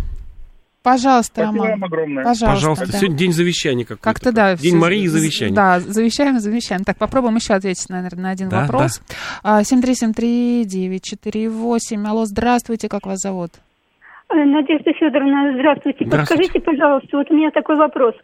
[0.82, 1.70] Пожалуйста, Спасибо Роман.
[1.72, 2.24] вам огромное.
[2.24, 2.46] Пожалуйста.
[2.46, 2.86] Пожалуйста.
[2.90, 2.98] Да.
[2.98, 4.02] Сегодня день завещания какой-то.
[4.02, 4.56] Как-то да.
[4.56, 5.54] День все, Марии завещания.
[5.54, 6.84] Да, завещаем, завещаем.
[6.84, 9.02] Так, попробуем еще ответить, наверное, на один да, вопрос.
[9.42, 9.60] Да.
[9.60, 12.06] 7373948.
[12.06, 13.50] Алло, здравствуйте, как вас зовут?
[14.30, 16.06] Э, Надежда Федоровна, здравствуйте.
[16.06, 16.44] Здравствуйте.
[16.44, 18.14] Подскажите, пожалуйста, вот у меня такой вопрос.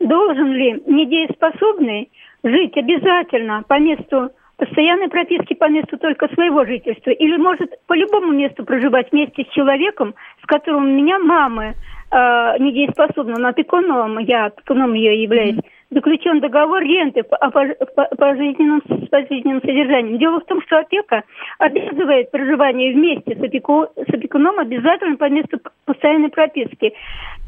[0.00, 2.10] Должен ли недееспособный
[2.42, 7.10] жить обязательно по месту постоянной прописки по месту только своего жительства?
[7.10, 11.74] Или может по любому месту проживать вместе с человеком, с которым у меня мамы
[12.10, 12.14] э,
[12.58, 15.58] недееспособна, но опекуном, я опекуном ее являюсь,
[15.90, 20.18] заключен договор ренты по, по, по, по, жизненным, по жизненным содержаниям.
[20.18, 21.22] Дело в том, что опека
[21.58, 26.92] обязывает проживание вместе с, опеку, с опекуном обязательно по месту постоянной прописки.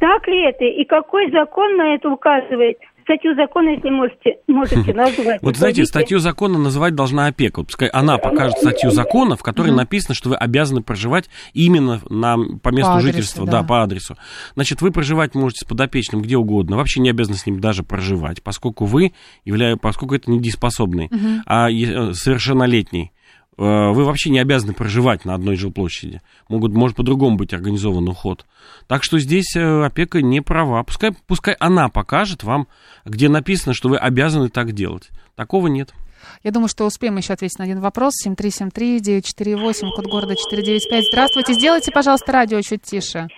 [0.00, 2.78] Так ли это и какой закон на это указывает?
[3.08, 5.42] Статью закона, если можете, можете назвать.
[5.42, 7.60] Вот знаете, статью закона называть должна опека.
[7.60, 12.36] Вот пускай она покажет статью закона, в которой написано, что вы обязаны проживать именно на,
[12.62, 13.62] по месту по жительства, адресу, да.
[13.62, 14.16] да, по адресу.
[14.54, 18.42] Значит, вы проживать можете с подопечным где угодно, вообще не обязаны с ним даже проживать,
[18.42, 19.12] поскольку вы,
[19.44, 21.10] являю, поскольку это недееспособный,
[21.46, 23.12] а е- совершеннолетний.
[23.58, 26.20] Э, Вы вообще не обязаны проживать на одной жилплощади.
[26.48, 28.46] Могут, может по-другому быть организован уход.
[28.86, 30.82] Так что здесь э, опека не права.
[30.84, 32.68] Пускай, пускай она покажет вам,
[33.04, 35.10] где написано, что вы обязаны так делать.
[35.34, 35.92] Такого нет.
[36.44, 38.14] Я думаю, что успеем еще ответить на один вопрос.
[38.26, 41.04] 7373948, код города 495.
[41.10, 41.54] Здравствуйте.
[41.54, 43.28] Сделайте, пожалуйста, радио чуть тише.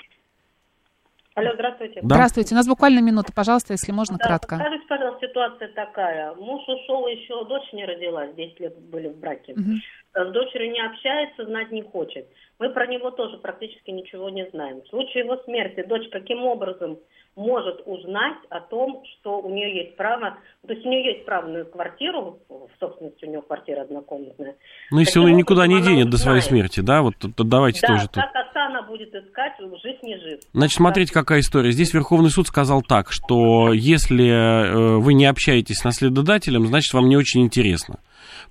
[1.35, 2.01] Алло, здравствуйте.
[2.03, 2.55] Здравствуйте.
[2.55, 4.57] У нас буквально минута, пожалуйста, если можно, Да, кратко.
[4.57, 6.35] Скажите, пожалуйста, ситуация такая.
[6.35, 9.55] Муж ушел, еще дочь не родилась, 10 лет были в браке.
[9.57, 9.81] Мгм.
[10.15, 12.27] С дочерью не общается, знать не хочет.
[12.59, 14.83] Мы про него тоже практически ничего не знаем.
[14.83, 16.99] В случае его смерти дочь каким образом
[17.37, 20.37] может узнать о том, что у нее есть право,
[20.67, 24.57] то есть у нее есть право на квартиру, в собственности у нее квартира однокомнатная.
[24.91, 26.73] Ну, если он ее никуда не денет до своей узнает?
[26.73, 28.17] смерти, да, вот то, давайте Да, тоже тут.
[28.17, 30.41] как отца она будет искать, жив не жив.
[30.53, 31.71] Значит, смотрите, какая история.
[31.71, 37.09] Здесь Верховный суд сказал так, что если э, вы не общаетесь с наследодателем, значит, вам
[37.09, 38.01] не очень интересно.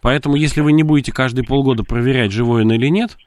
[0.01, 3.17] Поэтому, если вы не будете каждые полгода проверять, живой он или нет,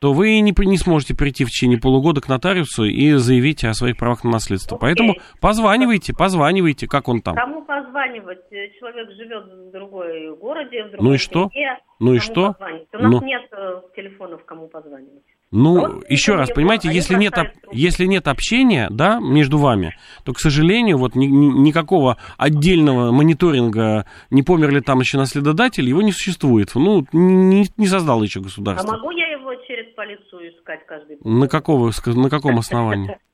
[0.00, 3.96] то вы не, не сможете прийти в течение полугода к нотариусу и заявить о своих
[3.96, 4.76] правах на наследство.
[4.76, 7.34] Поэтому позванивайте, позванивайте, как он там.
[7.34, 8.38] Кому позванивать?
[8.52, 11.50] Э, Человек живет в другой городе, в другой Ну и что?
[11.52, 11.78] семье.
[11.98, 12.52] Ну и что?
[12.52, 12.88] позвонить?
[12.92, 13.26] У нас Ну.
[13.26, 15.24] нет э, телефонов, кому позванивать.
[15.50, 19.96] Ну, Вот еще раз, понимаете, они если нет, об- если нет общения, да, между вами,
[20.24, 25.88] то, к сожалению, вот ни- ни- никакого отдельного мониторинга, не помер ли там еще наследодатель,
[25.88, 26.72] его не существует.
[26.74, 28.92] Ну, не, не создал еще А государство.
[28.92, 33.16] могу я его через полицию искать каждый На, какого, на каком основании?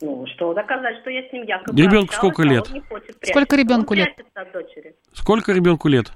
[0.00, 2.70] Ну, что доказать, что я с ним якобы Ребенку сколько а лет?
[3.24, 4.14] Сколько ребенку лет?
[4.14, 4.94] прячется от дочери.
[5.12, 6.12] Сколько ребенку лет?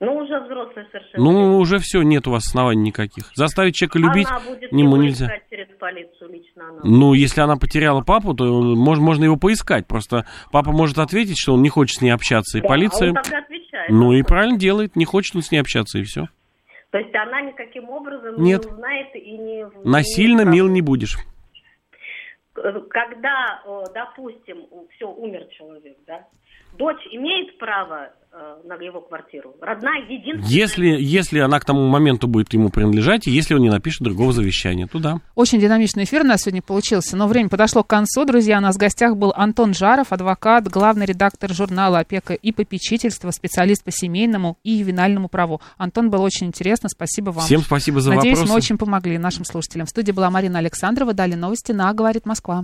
[0.00, 1.24] Ну, уже взрослый совершенно.
[1.24, 3.30] Ну, уже все, нет у вас оснований никаких.
[3.34, 5.28] Заставить человека любить Она будет ему нельзя.
[5.48, 6.80] через полицию, лично она.
[6.82, 9.86] Ну, если она потеряла папу, то мож- можно его поискать.
[9.86, 13.08] Просто папа может ответить, что он не хочет с ней общаться, и Да, полиция...
[13.08, 13.90] а он тогда отвечает.
[13.90, 16.26] Ну и правильно делает, не хочет он с ней общаться, и все.
[16.90, 18.64] То есть она никаким образом Нет.
[18.66, 19.66] не узнает и не...
[19.84, 21.16] Насильно не- мил не будешь.
[22.54, 23.62] Когда,
[23.94, 26.24] допустим, все, умер человек, да,
[26.78, 29.54] дочь имеет право э, на его квартиру?
[29.60, 30.48] Родная, единственная?
[30.48, 34.32] Если, если она к тому моменту будет ему принадлежать, и если он не напишет другого
[34.32, 35.20] завещания, то да.
[35.34, 38.24] Очень динамичный эфир у нас сегодня получился, но время подошло к концу.
[38.24, 43.30] Друзья, у нас в гостях был Антон Жаров, адвокат, главный редактор журнала «Опека и попечительство»,
[43.30, 45.60] специалист по семейному и ювенальному праву.
[45.76, 47.44] Антон, было очень интересно, спасибо вам.
[47.44, 48.52] Всем спасибо за Надеюсь, вопросы.
[48.52, 49.86] мы очень помогли нашим слушателям.
[49.86, 52.62] В студии была Марина Александрова, далее новости на «Говорит Москва».